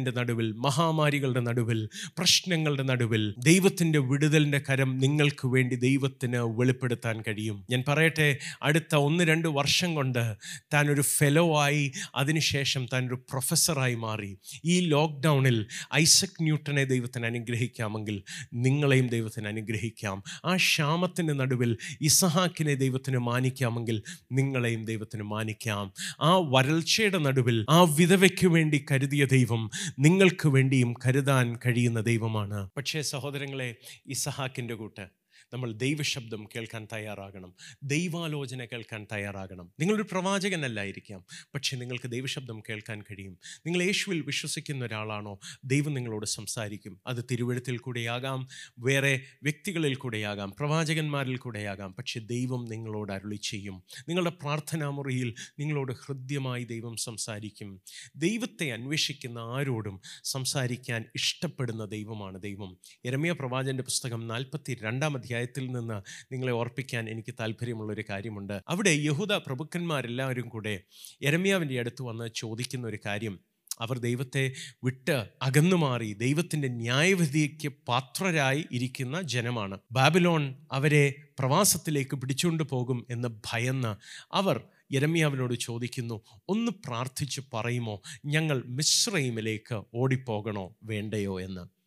ലോക്ക്ഡൗണിന്റെ 0.00 0.20
നടുവിൽ 0.20 0.52
മഹാമാരികളുടെ 0.52 1.40
നടുവിൽ 1.40 1.88
പ്രശ്നങ്ങളുടെ 2.18 2.82
നടുവിൽ 2.82 3.34
ദൈവത്തിന്റെ 3.38 3.98
വിടുതലിന്റെ 3.98 4.60
കരം 4.70 4.98
നിങ്ങൾക്ക് 4.98 5.46
വേണ്ടി 5.46 5.76
ദൈവത്തിന് 5.76 6.36
വെളിപ്പെടുത്താൻ 6.36 7.22
കഴിയും. 7.28 7.64
ഞാൻ 7.70 7.84
പറയട്ടെ 7.88 8.38
അടുത്ത 8.62 8.94
ഒന്ന് 8.94 9.24
രണ്ട് 9.24 9.48
വർഷം 9.48 9.94
കൊണ്ട് 9.94 10.36
താൻ 10.74 10.90
ഒരു 10.90 11.00
ഫെലോ 11.00 11.60
ആയി 11.60 11.92
അതിനുശേഷം 12.14 12.86
താൻ 12.92 13.06
ഒരു 13.06 13.14
പ്രൊഫസറായി 13.14 13.94
മാറി. 13.94 14.38
ഈ 14.64 14.80
ലോക്ക്ഡൗണിൽ 14.80 15.66
ഐസക് 15.94 16.42
ന്യൂട്ടനെ 16.42 16.84
ദൈവത്തിന് 16.84 17.26
അനുഗ്രഹിക്കാമെങ്കിൽ 17.26 18.22
നിങ്ങളെയും 18.54 19.08
ദൈവത്തിന് 19.08 19.48
അനുഗ്രഹിക്കാം. 19.48 20.22
ആ 20.44 20.56
ക്ഷാമത്തിന്റെ 20.56 21.34
നടുവിൽ 21.34 21.76
ഇസഹാക്കിനെ 22.00 22.74
ദൈവത്തിന് 22.74 23.18
മാനിക്കാമെങ്കിൽ 23.18 24.02
നിങ്ങളെയും 24.32 24.84
ദൈവത്തിന് 24.84 25.22
മാനിക്കാം. 25.22 25.92
ആ 26.20 26.36
വരൾച്ചയുടെ 26.36 27.18
നടുവിൽ 27.18 27.66
ആ 27.70 27.82
വിധവയ്ക്ക് 27.82 28.46
വേണ്ടി 28.46 28.84
കരുതിയ 28.90 29.24
ദൈവം 29.24 29.70
നിങ്ങൾക്ക് 29.98 30.48
വേണ്ടിയും 30.48 30.94
കരുതാൻ 31.06 31.58
കഴിയുന്ന 31.66 32.00
ദൈവമാണ്. 32.00 32.70
പക്ഷേ 32.76 33.02
സഹോദരങ്ങളെ 33.02 33.74
ഇസഹാക്കിന്റെ 34.06 34.74
കൂട്ട് 34.74 35.19
നമ്മൾ 35.52 35.72
ദൈവശബ്ദം 35.72 36.48
കേൾക്കാൻ 36.56 36.88
തയ്യാറാകണം. 36.92 37.54
ദൈവാലോചന 37.82 38.64
കേൾക്കാൻ 38.64 39.06
തയ്യാറാകണം. 39.12 39.72
നിങ്ങളൊരു 39.80 40.02
പ്രവാചകനല്ലായിരിക്കാം 40.02 41.24
പക്ഷേ 41.54 41.76
നിങ്ങൾക്ക് 41.76 42.10
ദൈവശബ്ദം 42.10 42.60
കേൾക്കാൻ 42.60 43.02
കഴിയും. 43.02 43.38
നിങ്ങൾ 43.66 43.82
യേശുവിൽ 43.82 44.20
വിശ്വസിക്കുന്ന 44.20 44.84
ഒരാളാണോ? 44.84 45.38
ദൈവം 45.64 45.94
നിങ്ങളോട് 45.94 46.26
സംസാരിക്കും. 46.26 47.00
അത് 47.06 47.24
തിരുവഴുത്തിൽ 47.30 47.78
കൂടെയാകാം 47.78 48.48
വേറെ 48.78 49.20
വ്യക്തികളിൽ 49.42 49.94
കൂടെയാകാം 49.94 50.52
പ്രവാചകന്മാരിൽ 50.58 51.36
കൂടെയാകാം. 51.36 51.94
പക്ഷേ 51.94 52.20
ദൈവം 52.20 52.64
നിങ്ങളോട് 52.64 53.12
അരുളി 53.12 53.36
ചെയ്യും. 53.36 53.82
നിങ്ങളുടെ 54.08 54.30
പ്രാർത്ഥനാ 54.30 54.88
മുറിയിൽ 54.88 55.34
നിങ്ങളോട് 55.58 55.92
ഹൃദ്യമായി 55.92 56.64
ദൈവം 56.64 56.96
സംസാരിക്കും. 56.96 57.80
ദൈവത്തെ 58.16 58.72
അന്വേഷിക്കുന്ന 58.72 59.38
ആരോടും 59.38 60.00
സംസാരിക്കാൻ 60.24 61.04
ഇഷ്ടപ്പെടുന്ന 61.16 61.84
ദൈവമാണ് 61.84 62.42
ദൈവം. 62.42 62.76
യരമിയ 63.06 63.32
പ്രവാചന്റെ 63.32 63.82
പുസ്തകം 63.82 64.28
നാൽപ്പത്തി 64.28 64.78
രണ്ടാം 64.82 65.16
അധ്യായത്തിൽ 65.40 65.78
നിന്ന് 65.78 66.02
നിങ്ങളെ 66.32 66.52
ഓർപ്പിക്കാൻ 66.52 67.10
എനിക്ക് 67.10 67.34
താല്പര്യമുള്ളൊരു 67.40 68.04
കാര്യമുണ്ട്. 68.10 68.62
അവിടെ 68.68 68.90
യഹൂദ 68.90 69.32
പ്രഭുക്കന്മാരെല്ലാവരും 69.32 70.48
കൂടെ 70.48 70.80
എരമ്യാവിന്റെ 71.22 71.78
അടുത്ത് 71.78 72.02
വന്ന് 72.02 72.30
ചോദിക്കുന്ന 72.34 72.86
ഒരു 72.86 72.98
കാര്യം. 73.06 73.40
അവർ 73.78 73.98
ദൈവത്തെ 73.98 74.52
വിട്ട് 74.84 75.28
അകന്നു 75.42 75.76
മാറി 75.76 76.12
ദൈവത്തിന്റെ 76.12 76.68
ന്യായവിധിക്ക് 76.68 77.68
പാത്രരായി 77.88 78.64
ഇരിക്കുന്ന 78.72 79.22
ജനമാണ്. 79.22 79.78
ബാബിലോൺ 79.92 80.54
അവരെ 80.72 81.14
പ്രവാസത്തിലേക്ക് 81.38 82.16
പിടിച്ചുകൊണ്ട് 82.16 82.62
പോകും 82.62 83.06
എന്ന് 83.10 83.28
ഭയന്ന് 83.28 83.96
അവർ 84.32 84.64
യരമ്യാവിനോട് 84.92 85.54
ചോദിക്കുന്നു 85.54 86.20
ഒന്ന് 86.48 86.72
പ്രാർത്ഥിച്ച് 86.86 87.40
പറയുമോ? 87.54 88.02
ഞങ്ങൾ 88.26 88.62
മിശ്രൈമിലേക്ക് 88.66 89.82
ഓടിപ്പോകണോ? 89.94 90.76
വേണ്ടയോ? 90.82 91.40
എന്ന്. 91.40 91.79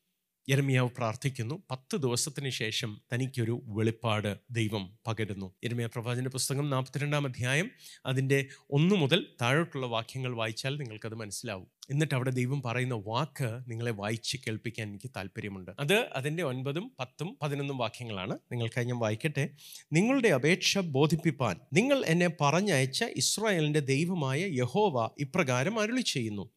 യരമിയാവ് 0.50 0.90
പ്രാർത്ഥിക്കുന്നു. 0.90 1.64
പത്ത് 1.72 1.98
ദിവസത്തിന് 1.98 2.50
ശേഷം 2.50 3.02
തനിക്കൊരു 3.14 3.62
വെളിപ്പാട് 3.66 4.38
ദൈവം 4.52 4.98
പകരുന്നു. 5.08 5.54
യരമിയ 5.64 5.86
പ്രവാചന 5.86 6.28
പുസ്തകം 6.28 6.70
നാൽപ്പത്തിരണ്ടാം 6.70 7.28
അധ്യായം 7.28 7.72
അതിന്റെ 8.06 8.46
ഒന്നു 8.70 8.96
മുതൽ 8.96 9.26
താഴോട്ടുള്ള 9.42 9.88
വാക്യങ്ങൾ 9.88 10.36
വായിച്ചാൽ 10.36 10.78
നിങ്ങൾക്കത് 10.78 11.16
മനസ്സിലാവും. 11.16 11.68
എന്നിട്ട് 11.90 12.14
അവിടെ 12.14 12.30
ദൈവം 12.30 12.62
പറയുന്ന 12.62 12.94
വാക്ക് 12.94 13.60
നിങ്ങളെ 13.68 13.92
വായിച്ച് 13.92 14.38
കേൾപ്പിക്കാൻ 14.38 14.90
എനിക്ക് 14.90 15.12
താല്പര്യമുണ്ട് 15.16 15.72
അത് 15.80 15.94
അതിന്റെ 15.94 16.44
ഒൻപതും 16.44 16.92
പത്തും 17.00 17.38
പതിനൊന്നും 17.42 17.78
വാക്യങ്ങളാണ്. 17.78 18.40
നിങ്ങൾക്കായി 18.52 18.86
ഞാൻ 18.86 19.00
വായിക്കട്ടെ. 19.00 19.50
നിങ്ങളുടെ 19.94 20.28
അപേക്ഷ 20.28 20.78
ബോധിപ്പിപ്പാൻ 20.78 21.56
നിങ്ങൾ 21.74 22.06
എന്നെ 22.06 22.30
പറഞ്ഞയച്ച 22.42 23.04
ഇസ്രായേലിന്റെ 23.04 23.80
ദൈവമായ 23.80 24.40
യഹോവ 24.46 25.10
ഇപ്രകാരം 25.20 25.80
അരുളി 25.80 26.02
ചെയ്യുന്നു 26.02 26.50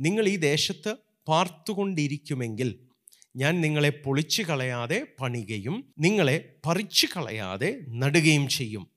നിങ്ങൾ 0.00 0.28
ഈ 0.28 0.36
ദേശത്ത് 0.36 0.96
പാർത്തുകൊണ്ടിരിക്കുമെങ്കിൽ 1.28 2.89
ഞാൻ 3.36 3.60
നിങ്ങളെ 3.60 3.90
പൊളിച്ചു 3.90 4.42
കളയാതെ 4.42 5.06
പണികയും 5.20 5.92
നിങ്ങളെ 5.98 6.54
പറിച്ചു 6.66 7.06
കളയാതെ 7.06 7.80
നടുകയും 7.88 8.48
ചെയ്യും. 8.48 8.90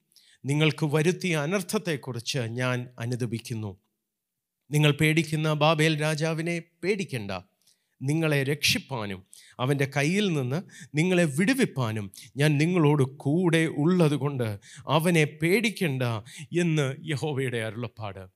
നിങ്ങൾക്ക് 0.45 0.85
വരുത്തിയ 0.85 1.37
അനർത്ഥത്തെക്കുറിച്ച് 1.37 2.39
ഞാൻ 2.39 2.87
അനുദപിക്കുന്നു. 2.99 3.77
നിങ്ങൾ 4.71 4.91
പേടിക്കുന്ന 4.91 5.53
ബാബേൽ 5.53 6.01
രാജാവിനെ 6.01 6.63
പേടിക്കണ്ട. 6.83 7.31
നിങ്ങളെ 8.01 8.43
രക്ഷിപ്പാനും 8.43 9.25
അവന്റെ 9.59 9.91
കയ്യിൽ 9.97 10.33
നിന്ന് 10.33 10.63
നിങ്ങളെ 10.95 11.23
വിടുവിപ്പാനും 11.23 12.11
ഞാൻ 12.37 12.57
നിങ്ങളോട് 12.57 13.03
കൂടെ 13.03 13.65
ഉള്ളതുകൊണ്ട് 13.65 14.59
അവനെ 14.87 15.23
പേടിക്കണ്ട 15.23 16.03
എന്ന് 16.59 16.95
യഹോവയുടെ 17.05 17.57
അരുളപ്പാട്. 17.57 18.27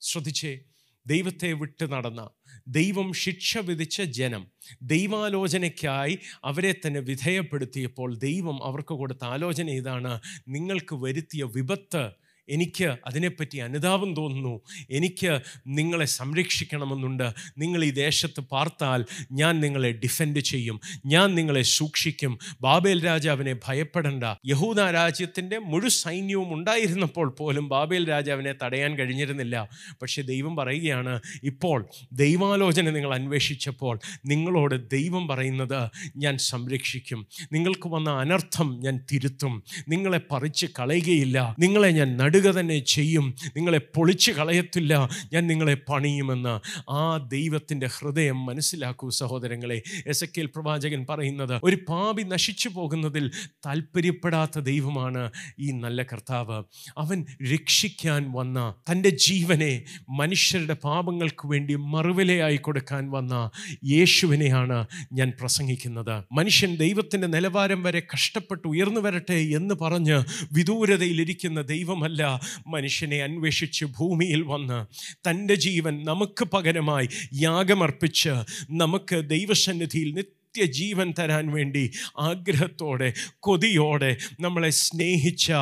ശ്രദ്ധിച്ചേ 0.00 0.60
ദൈവത്തെ 1.06 1.52
വിട്ട് 1.52 1.92
നടന്ന 1.92 2.22
ദൈവം 2.68 3.12
ശിക്ഷ 3.12 3.58
വിധിച്ച 3.58 4.02
ജനം 4.02 4.42
ദൈവാലോചനയ്ക്കായി 4.82 6.18
അവരെ 6.44 6.72
തന്നെ 6.72 7.00
വിധേയപ്പെടുത്തിയപ്പോൾ 7.00 8.18
ദൈവം 8.18 8.58
അവർക്ക് 8.64 8.94
കൊടുത്ത 8.94 9.24
ആലോചന 9.24 9.70
ഇതാണ് 9.70 10.20
നിങ്ങൾക്ക് 10.48 10.96
വരുത്തിയ 10.96 11.44
വിപത്ത് 11.44 12.04
എനിക്ക് 12.48 12.96
അതിനെപ്പറ്റി 13.06 13.56
അനുതാപം 13.56 14.16
തോന്നുന്നു. 14.16 14.60
എനിക്ക് 14.90 15.40
നിങ്ങളെ 15.66 16.04
സംരക്ഷിക്കണമെന്നുണ്ട്. 16.04 17.30
നിങ്ങൾ 17.58 17.84
ഈ 17.84 17.90
ദേശത്ത് 17.90 18.40
പാർത്താൽ 18.40 19.04
ഞാൻ 19.32 19.60
നിങ്ങളെ 19.60 19.92
ഡിഫെൻഡ് 19.92 20.40
ചെയ്യും. 20.40 20.80
ഞാൻ 21.06 21.34
നിങ്ങളെ 21.34 21.62
സൂക്ഷിക്കും. 21.62 22.38
ബാബേൽ 22.60 23.04
രാജാവിനെ 23.04 23.56
ഭയപ്പെടേണ്ട. 23.68 24.24
യഹൂദ 24.46 24.80
രാജ്യത്തിന്റെ 24.80 25.58
മുഴു 25.58 25.88
സൈന്യവും 25.88 26.54
ഉണ്ടായിരുന്നപ്പോൾ 26.54 27.28
പോലും 27.28 27.68
ബാബേൽ 27.68 28.08
രാജാവിനെ 28.08 28.54
തടയാൻ 28.62 28.98
കഴിഞ്ഞിരുന്നില്ല. 28.98 29.68
പക്ഷേ 30.02 30.22
ദൈവം 30.22 30.56
പറയുകയാണ് 30.56 31.20
ഇപ്പോൾ 31.42 31.86
ദൈവാലോചന 32.12 32.90
നിങ്ങൾ 32.90 33.14
അന്വേഷിച്ചപ്പോൾ 33.14 34.00
നിങ്ങളോട് 34.26 34.90
ദൈവം 34.90 35.28
പറയുന്നത് 35.28 35.90
ഞാൻ 36.16 36.38
സംരക്ഷിക്കും. 36.38 37.26
നിങ്ങൾക്ക് 37.52 37.88
വന്ന 37.88 38.10
അനർത്ഥം 38.10 38.80
ഞാൻ 38.80 39.00
തിരുത്തും. 39.12 39.62
നിങ്ങളെ 39.88 40.20
പറിച്ച് 40.30 40.66
കളയുകയില്ല. 40.80 41.56
നിങ്ങളെ 41.58 41.90
ഞാൻ 41.90 42.16
നടുക 42.32 42.50
തന്നെ 42.50 42.78
ചെയ്യും. 42.78 43.34
നിങ്ങളെ 43.56 43.78
പൊളിച്ച് 43.78 44.30
കളയത്തില്ല. 44.32 45.08
ഞാൻ 45.32 45.46
നിങ്ങളെ 45.46 45.76
പണിയുമെന്ന് 45.88 46.54
ആ 46.90 47.16
ദൈവത്തിന്റെ 47.16 47.86
ഹൃദയം 47.86 48.46
മനസ്സിലാക്കൂ 48.46 49.10
സഹോദരങ്ങളെ. 49.10 49.82
എസ് 50.06 50.24
എ 50.24 50.44
പ്രവാചകൻ 50.44 51.06
പറയുന്നത് 51.10 51.60
ഒരു 51.62 51.78
പാപി 51.88 52.22
നശിച്ചു 52.22 52.68
പോകുന്നതിൽ 52.68 53.30
താല്പര്യപ്പെടാത്ത 53.66 54.58
ദൈവമാണ് 54.58 55.30
ഈ 55.58 55.70
നല്ല 55.70 56.02
കർത്താവ്. 56.02 56.62
അവൻ 56.98 57.26
രക്ഷിക്കാൻ 57.52 58.32
വന്ന 58.32 58.74
തന്റെ 58.90 59.10
ജീവനെ 59.10 59.82
മനുഷ്യരുടെ 60.10 60.74
പാപങ്ങൾക്ക് 60.74 61.46
വേണ്ടി 61.46 61.74
മറുവിലയായി 61.74 62.56
കൊടുക്കാൻ 62.56 63.10
വന്ന 63.10 63.50
യേശുവിനെയാണ് 63.84 64.86
ഞാൻ 65.12 65.32
പ്രസംഗിക്കുന്നത്. 65.40 66.24
മനുഷ്യൻ 66.32 66.76
ദൈവത്തിന്റെ 66.76 67.28
നിലവാരം 67.28 67.82
വരെ 67.82 68.02
കഷ്ടപ്പെട്ട് 68.14 68.68
ഉയർന്നു 68.68 69.00
വരട്ടെ 69.00 69.38
എന്ന് 69.58 69.74
പറഞ്ഞ് 69.74 70.18
വിദൂരതയിലിരിക്കുന്ന 70.52 71.60
ദൈവമല്ല 71.60 72.21
മനുഷ്യനെ 72.66 73.22
അന്വേഷിച്ച് 73.22 73.84
ഭൂമിയിൽ 73.84 74.42
വന്ന് 74.42 74.84
തന്റെ 75.28 75.54
ജീവൻ 75.54 76.04
നമുക്ക് 76.04 76.44
പകരമായി 76.44 77.08
യാഗമർപ്പിച്ച് 77.40 78.34
നമുക്ക് 78.70 79.24
ദൈവസന്നിധിയിൽ 79.28 80.14
നിത്യ 80.14 80.41
നിത്യജീവൻ 80.58 81.14
തരാൻ 81.18 81.52
വേണ്ടി 81.52 81.90
ആഗ്രഹത്തോടെ 82.20 83.12
കൊതിയോടെ 83.40 84.16
നമ്മളെ 84.40 84.70
സ്നേഹിച്ച 84.70 85.52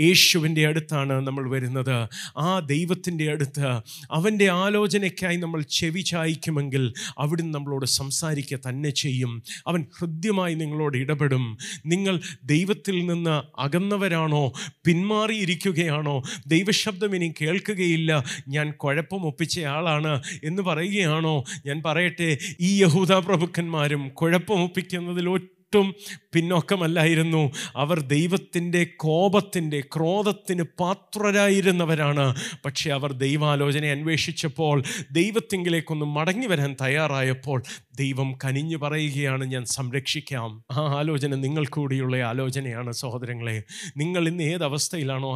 യേശുവിന്റെ 0.00 0.66
അടുത്താണ് 0.66 1.12
നമ്മൾ 1.12 1.50
വരുന്നത്. 1.50 2.08
ആ 2.38 2.58
ദൈവത്തിന്റെ 2.58 3.30
അടുത്ത് 3.30 3.66
അവന്റെ 4.10 4.50
ആലോചനയ്ക്കായി 4.50 5.36
നമ്മൾ 5.36 5.62
ചെവി 5.62 6.00
ചായ്ക്കുമെങ്കിൽ 6.00 6.92
അവിടുന്ന് 7.18 7.54
നമ്മളോട് 7.54 7.86
സംസാരിക്കുക 7.86 8.58
തന്നെ 8.68 8.90
ചെയ്യും. 8.90 9.42
അവൻ 9.66 9.86
ഹൃദ്യമായി 9.98 10.54
നിങ്ങളോട് 10.54 10.96
ഇടപെടും. 10.96 11.58
നിങ്ങൾ 11.86 12.20
ദൈവത്തിൽ 12.44 13.06
നിന്ന് 13.06 13.60
അകന്നവരാണോ? 13.60 14.52
പിന്മാറിയിരിക്കുകയാണോ? 14.84 16.22
ദൈവശബ്ദം 16.46 17.16
ഇനി 17.16 17.34
കേൾക്കുകയില്ല. 17.40 18.24
ഞാൻ 18.48 18.70
കുഴപ്പം 18.70 19.26
ഒപ്പിച്ചയാളാണ് 19.26 20.22
എന്ന് 20.44 20.62
പറയുകയാണോ? 20.62 21.44
ഞാൻ 21.66 21.82
പറയട്ടെ 21.86 22.38
ഈ 22.60 22.82
യഹൂദ 22.82 23.12
പ്രഭുക്കന്മാരും 23.12 24.08
കുഴപ്പമൊപ്പിക്കുന്നതിൽ 24.38 25.28
ഒട്ടും 25.28 25.94
പിന്നോക്കമല്ലായിരുന്നു. 26.32 27.52
അവർ 27.76 28.00
ദൈവത്തിന്റെ 28.00 28.86
കോപത്തിന്റെ 28.96 29.80
ക്രോധത്തിന് 29.80 30.62
പാത്രരായിരുന്നവരാണ്. 30.62 32.36
പക്ഷേ 32.64 32.90
അവർ 32.90 33.12
ദൈവാലോചന 33.12 33.84
അന്വേഷിച്ചപ്പോൾ 33.84 34.82
ദൈവത്തിങ്കിലേക്കൊന്ന് 35.12 36.06
മടങ്ങി 36.06 36.46
വരാൻ 36.46 36.76
തയ്യാറായപ്പോൾ 36.82 37.62
ദൈവം 37.98 38.38
കനിഞ്ഞു 38.44 38.76
പറയുകയാണ് 38.76 39.44
ഞാൻ 39.44 39.64
സംരക്ഷിക്കാം. 39.64 40.64
ആ 40.72 40.82
ആലോചന 40.98 41.34
നിങ്ങൾ 41.34 41.66
കൂടിയുള്ള 41.66 42.16
ആലോചനയാണ് 42.16 42.92
സഹോദരങ്ങളെ. 42.92 43.62
നിങ്ങൾ 43.96 44.28
ഇന്ന് 44.28 44.42
ഏത് 44.42 44.64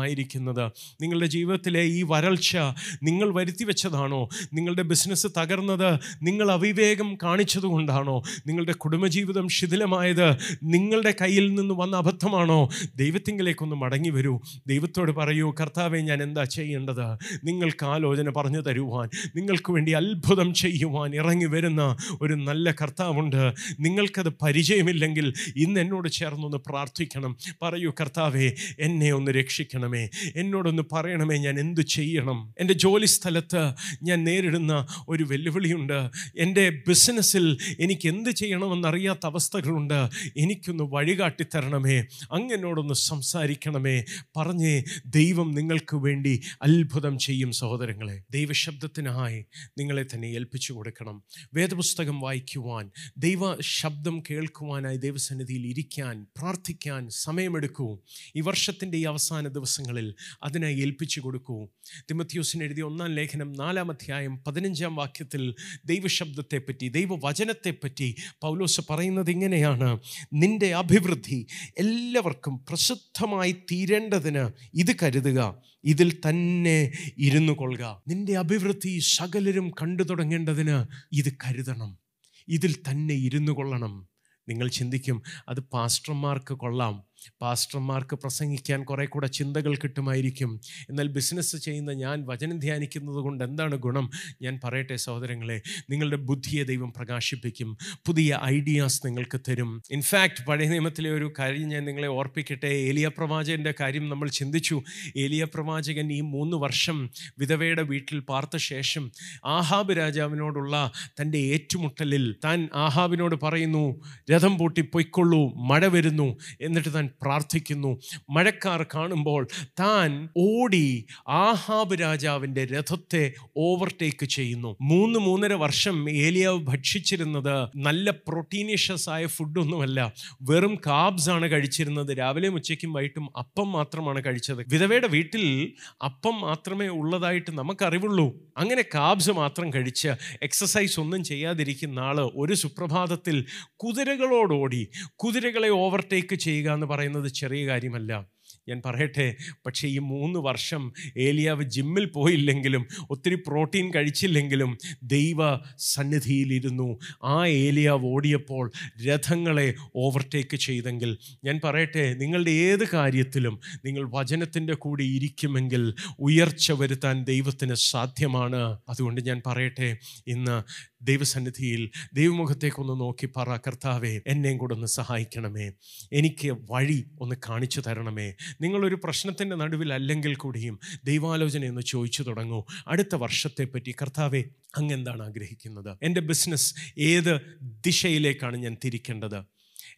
ആയിരിക്കുന്നത്? 0.00 0.70
നിങ്ങളുടെ 1.00 1.26
ജീവിതത്തിലെ 1.26 1.82
ഈ 1.82 2.02
വരൾച്ച 2.02 2.56
നിങ്ങൾ 3.02 3.34
വരുത്തി 3.34 3.64
വെച്ചതാണോ 3.64 4.28
നിങ്ങളുടെ 4.52 4.82
ബിസിനസ് 4.82 5.26
തകർന്നത് 5.38 6.00
നിങ്ങൾ 6.22 6.50
അവിവേകം 6.50 7.18
കാണിച്ചതുകൊണ്ടാണോ? 7.22 8.22
നിങ്ങളുടെ 8.46 8.72
കുടുംബജീവിതം 8.72 9.48
ശിഥിലമായത് 9.48 10.36
നിങ്ങളുടെ 10.62 11.14
കയ്യിൽ 11.20 11.54
നിന്ന് 11.54 11.74
വന്ന 11.74 11.96
അബദ്ധമാണോ? 11.96 12.68
ദൈവത്തിങ്കിലേക്കൊന്ന് 12.96 13.76
മടങ്ങി 13.76 14.10
വരൂ 14.10 14.40
ദൈവത്തോട് 14.66 15.12
പറയൂ 15.12 15.54
കർത്താവെ 15.60 15.98
ഞാൻ 15.98 16.22
എന്താ 16.22 16.44
ചെയ്യേണ്ടത്? 16.44 17.06
നിങ്ങൾക്ക് 17.44 17.84
ആലോചന 17.86 18.30
പറഞ്ഞു 18.30 18.60
തരുവാൻ 18.60 19.08
നിങ്ങൾക്ക് 19.36 19.72
വേണ്ടി 19.72 19.92
അത്ഭുതം 19.92 20.54
ചെയ്യുവാൻ 20.54 21.14
ഇറങ്ങി 21.14 21.44
വരുന്ന 21.44 21.96
ഒരു 22.22 22.34
നല്ല 22.52 22.70
കർത്താവുണ്ട്. 22.70 23.52
നിങ്ങൾക്കത് 23.80 24.32
പരിചയമില്ലെങ്കിൽ 24.42 25.32
ഇന്ന് 25.56 25.80
എന്നോട് 25.80 26.08
ചേർന്നൊന്ന് 26.08 26.56
പ്രാർത്ഥിക്കണം. 26.56 27.36
പറയൂ 27.62 27.92
കർത്താവേ 28.00 28.52
എന്നെ 28.78 29.12
ഒന്ന് 29.12 29.30
രക്ഷിക്കണമേ. 29.30 30.08
എന്നോടൊന്ന് 30.36 30.82
പറയണമേ 30.92 31.36
ഞാൻ 31.36 31.60
എന്തു 31.60 31.80
ചെയ്യണം? 31.80 32.54
എന്റെ 32.58 32.74
ജോലി 32.74 33.06
സ്ഥലത്ത് 33.06 33.72
ഞാൻ 34.02 34.24
നേരിടുന്ന 34.24 34.86
ഒരു 35.08 35.24
വെല്ലുവിളിയുണ്ട്. 35.24 36.10
എന്റെ 36.38 36.82
ബിസിനസ്സിൽ 36.88 37.58
എനിക്ക് 37.80 38.08
എന്ത് 38.08 38.30
ചെയ്യണമെന്നറിയാത്ത 38.30 39.20
അവസ്ഥകളുണ്ട്. 39.24 40.08
എനിക്കൊന്ന് 40.36 40.84
വഴികാട്ടിത്തരണമേ. 40.84 41.98
അങ്ങനോടൊന്ന് 42.32 42.94
സംസാരിക്കണമേ. 42.94 44.04
പറഞ്ഞേ 44.36 44.82
ദൈവം 45.06 45.54
നിങ്ങൾക്ക് 45.54 45.96
വേണ്ടി 45.96 46.40
അത്ഭുതം 46.62 47.18
ചെയ്യും 47.18 47.52
സഹോദരങ്ങളെ. 47.52 48.22
ദൈവശബ്ദത്തിനായി 48.30 49.44
നിങ്ങളെ 49.78 50.04
തന്നെ 50.14 50.26
ഏൽപ്പിച്ചു 50.26 50.72
കൊടുക്കണം. 50.72 51.22
വേദപുസ്തകം 51.54 52.20
വായിക്കുവാൻ 52.42 52.90
ദൈവ 53.18 53.40
ശബ്ദം 53.60 54.22
കേൾക്കുവാനായി 54.30 54.96
ദൈവസന്നിധിയിൽ 54.96 55.66
ഇരിക്കാൻ 55.66 56.26
പ്രാർത്ഥിക്കാൻ 56.38 57.08
സമയമെടുക്കൂ. 57.08 57.98
ഈ 58.36 58.40
വർഷത്തിന്റെ 58.40 58.98
ഈ 58.98 59.04
അവസാന 59.04 59.48
ദിവസങ്ങളിൽ 59.48 60.14
അതിനായി 60.42 60.76
ഏൽപ്പിച്ചു 60.80 61.20
കൊടുക്കൂ. 61.20 61.68
തിമത്യൂസിന് 62.10 62.64
എഴുതിയ 62.64 62.82
ഒന്നാം 62.82 63.14
ലേഖനം 63.14 63.52
നാലാം 63.52 63.90
അധ്യായം 63.90 64.34
പതിനഞ്ചാം 64.46 64.96
വാക്യത്തിൽ 64.96 65.54
ദൈവശബ്ദത്തെപ്പറ്റി 65.84 66.88
ദൈവവചനത്തെപ്പറ്റി 66.88 68.16
പൗലോസ് 68.42 68.80
പറയുന്നത് 68.90 69.30
ഇങ്ങനെയാണ്. 69.30 70.00
നിന്റെ 70.32 70.74
അഭിവൃദ്ധി 70.74 71.46
എല്ലാവർക്കും 71.78 72.64
പ്രസിദ്ധമായി 72.68 73.52
തീരേണ്ടതിന് 73.72 74.44
ഇത് 74.74 74.92
കരുതുക 75.02 75.40
ഇതിൽ 75.84 76.10
തന്നെ 76.28 76.92
ഇരുന്നു 77.18 77.52
കൊള്ളുക 77.52 78.02
നിന്റെ 78.08 78.34
അഭിവൃദ്ധി 78.38 78.98
സകലരും 78.98 79.70
കണ്ടു 79.82 80.02
തുടങ്ങേണ്ടതിന് 80.02 80.76
ഇത് 81.12 81.30
കരുതണം. 81.44 82.01
ഇതിൽ 82.48 82.74
തന്നെ 82.90 83.14
ഇരുന്നു 83.14 83.52
കൊള്ളണം. 83.52 84.08
നിങ്ങൾ 84.48 84.68
ചിന്തിക്കും 84.68 85.22
അത് 85.48 85.60
പാസ്റ്റർമാർക്ക് 85.60 86.54
കൊള്ളാം. 86.54 87.04
പാസ്റ്റർമാർക്ക് 87.40 88.16
പ്രസംഗിക്കാൻ 88.16 88.84
കുറേ 88.84 89.04
കൂടെ 89.04 89.26
ചിന്തകൾ 89.26 89.76
കിട്ടുമായിരിക്കും. 89.76 90.60
എന്നാൽ 90.88 91.08
ബിസിനസ് 91.08 91.56
ചെയ്യുന്ന 91.56 91.92
ഞാൻ 91.92 92.24
വചനം 92.26 92.58
ധ്യാനിക്കുന്നത് 92.58 93.16
കൊണ്ട് 93.16 93.44
എന്താണ് 93.44 93.74
ഗുണം? 93.74 94.10
ഞാൻ 94.42 94.60
പറയട്ടെ 94.64 94.96
സഹോദരങ്ങളെ 94.96 95.62
നിങ്ങളുടെ 95.90 96.16
ബുദ്ധിയെ 96.16 96.62
ദൈവം 96.64 96.92
പ്രകാശിപ്പിക്കും. 96.96 97.76
പുതിയ 98.06 98.40
ഐഡിയാസ് 98.44 99.06
നിങ്ങൾക്ക് 99.06 99.40
തരും. 99.48 99.82
ഇൻഫാക്റ്റ് 99.90 100.44
പഴയ 100.46 100.68
നിയമത്തിലെ 100.68 101.10
ഒരു 101.10 101.32
കാര്യം 101.38 101.68
ഞാൻ 101.68 101.84
നിങ്ങളെ 101.84 102.08
ഓർപ്പിക്കട്ടെ. 102.08 102.66
ഏലിയ 102.66 103.08
പ്രവാചകന്റെ 103.08 103.74
കാര്യം 103.80 104.08
നമ്മൾ 104.08 104.28
ചിന്തിച്ചു. 104.28 104.82
ഏലിയ 105.16 105.44
പ്രവാചകൻ 105.44 106.12
ഈ 106.12 106.20
മൂന്ന് 106.20 106.56
വർഷം 106.56 107.10
വിധവയുടെ 107.38 107.82
വീട്ടിൽ 107.82 108.20
പാർത്ത 108.20 108.56
ശേഷം 108.56 109.12
ആഹാബ് 109.44 109.96
രാജാവിനോടുള്ള 109.96 110.92
തന്റെ 111.20 111.38
ഏറ്റുമുട്ടലിൽ 111.38 112.36
താൻ 112.44 112.68
ആഹാബിനോട് 112.74 113.36
പറയുന്നു 113.42 114.00
രഥം 114.30 114.58
പൂട്ടി 114.58 114.80
പൊയ്ക്കൊള്ളൂ 114.80 115.54
മഴ 115.54 115.86
വരുന്നു 115.86 116.38
എന്നിട്ട് 116.60 116.94
താൻ 116.94 117.10
പ്രാർത്ഥിക്കുന്നു. 117.22 118.00
മഴക്കാർ 118.30 118.82
കാണുമ്പോൾ 118.94 119.46
താൻ 119.80 120.28
ഓടി 120.38 121.06
ആഹാബ് 121.28 122.00
രാജാവിന്റെ 122.00 122.64
രഥത്തെ 122.64 123.32
ഓവർടേക്ക് 123.56 124.26
ചെയ്യുന്നു. 124.26 124.76
മൂന്ന് 124.80 125.18
മൂന്നര 125.18 125.52
വർഷം 125.52 126.10
ഏലിയാവ് 126.10 126.58
ഭക്ഷിച്ചിരുന്നത് 126.58 127.68
നല്ല 127.76 128.10
പ്രോട്ടീനിഷ്യസ് 128.10 129.10
ആയ 129.10 129.26
ഫുഡൊന്നുമല്ല 129.26 130.12
വെറും 130.42 130.74
കാബ്സ് 130.86 131.30
ആണ് 131.30 131.46
കഴിച്ചിരുന്നത്. 131.50 132.18
രാവിലെ 132.18 132.48
ഉച്ചയ്ക്കും 132.48 132.92
വൈകിട്ടും 132.92 133.28
അപ്പം 133.38 133.72
മാത്രമാണ് 133.72 134.24
കഴിച്ചത്. 134.24 134.58
വിധവയുടെ 134.68 135.06
വീട്ടിൽ 135.06 135.72
അപ്പം 136.04 136.40
മാത്രമേ 136.40 136.86
ഉള്ളതായിട്ട് 136.88 137.50
നമുക്കറിവുള്ളൂ. 137.50 138.32
അങ്ങനെ 138.56 138.82
കാബ്സ് 138.94 139.30
മാത്രം 139.30 139.72
കഴിച്ച് 139.72 140.08
എക്സസൈസ് 140.42 141.00
ഒന്നും 141.00 141.24
ചെയ്യാതിരിക്കുന്ന 141.24 142.00
ആൾ 142.00 142.20
ഒരു 142.20 142.54
സുപ്രഭാതത്തിൽ 142.54 143.44
കുതിരകളോടോടി 143.84 144.90
കുതിരകളെ 145.16 145.68
ഓവർടേക്ക് 145.68 146.34
ചെയ്യുക 146.34 146.72
എന്ന് 146.72 146.86
പറയുന്നത് 146.86 147.01
ചെറിയ 147.28 147.66
കാര്യമല്ല. 147.66 148.32
ഞാൻ 148.68 148.82
പറയട്ടെ 148.86 149.36
പക്ഷേ 149.66 149.88
ഈ 149.88 149.98
മൂന്ന് 149.98 150.38
വർഷം 150.38 150.92
ഏലിയാവ് 151.16 151.62
ജിമ്മിൽ 151.62 152.04
പോയില്ലെങ്കിലും 152.04 152.86
ഒത്തിരി 153.10 153.34
പ്രോട്ടീൻ 153.34 153.94
കഴിച്ചില്ലെങ്കിലും 153.94 154.78
ദൈവ 155.02 155.36
സന്നിധിയിലിരുന്നു. 155.78 156.98
ആ 157.24 157.46
ഏലിയാവ് 157.46 158.04
ഓടിയപ്പോൾ 158.04 158.72
രഥങ്ങളെ 159.06 159.74
ഓവർടേക്ക് 159.96 160.56
ചെയ്തെങ്കിൽ 160.56 161.18
ഞാൻ 161.44 161.60
പറയട്ടെ 161.64 162.14
നിങ്ങളുടെ 162.14 162.50
ഏത് 162.50 162.88
കാര്യത്തിലും 162.88 163.60
നിങ്ങൾ 163.84 164.10
വചനത്തിന്റെ 164.10 164.74
കൂടെ 164.74 165.02
ഇരിക്കുമെങ്കിൽ 165.02 165.94
ഉയർച്ച 166.18 166.72
വരുത്താൻ 166.72 167.24
ദൈവത്തിന് 167.24 167.74
സാധ്യമാണ്. 167.74 168.78
അതുകൊണ്ട് 168.88 169.20
ഞാൻ 169.20 169.42
പറയട്ടെ 169.46 169.96
ഇന്ന് 170.26 170.62
ദൈവസന്നിധിയിൽ 171.02 171.90
ദൈവമുഖത്തേക്കൊന്ന് 172.14 173.00
നോക്കി 173.00 173.28
പറ 173.36 173.56
കർത്താവേ 173.56 174.20
എന്നെയും 174.26 174.58
കൂടെ 174.58 174.74
ഒന്ന് 174.74 174.86
സഹായിക്കണമേ. 174.86 175.72
എനിക്ക് 176.12 176.56
വഴി 176.70 177.04
ഒന്ന് 177.20 177.36
കാണിച്ചു 177.48 177.80
തരണമേ. 177.80 178.34
നിങ്ങളൊരു 178.60 179.00
പ്രശ്നത്തിന്റെ 179.04 179.56
നടുവിൽ 179.56 179.92
അല്ലെങ്കിൽ 179.92 180.34
കൂടിയും 180.34 180.78
ദൈവാലോചന 181.04 181.64
ഒന്ന് 181.64 181.80
ചോദിച്ചു 181.80 182.22
തുടങ്ങൂ. 182.22 182.64
അടുത്ത 182.88 183.14
വർഷത്തെ 183.14 183.32
വർഷത്തെപ്പറ്റി 183.32 183.94
കർത്താവെ 184.02 184.44
അങ്ങെന്താണ് 184.76 185.22
ആഗ്രഹിക്കുന്നത്? 185.22 185.96
എന്റെ 186.02 186.20
ബിസിനസ് 186.20 186.74
ഏത് 186.98 187.40
ദിശയിലേക്കാണ് 187.62 188.56
ഞാൻ 188.56 188.76
തിരിക്കേണ്ടത്? 188.84 189.38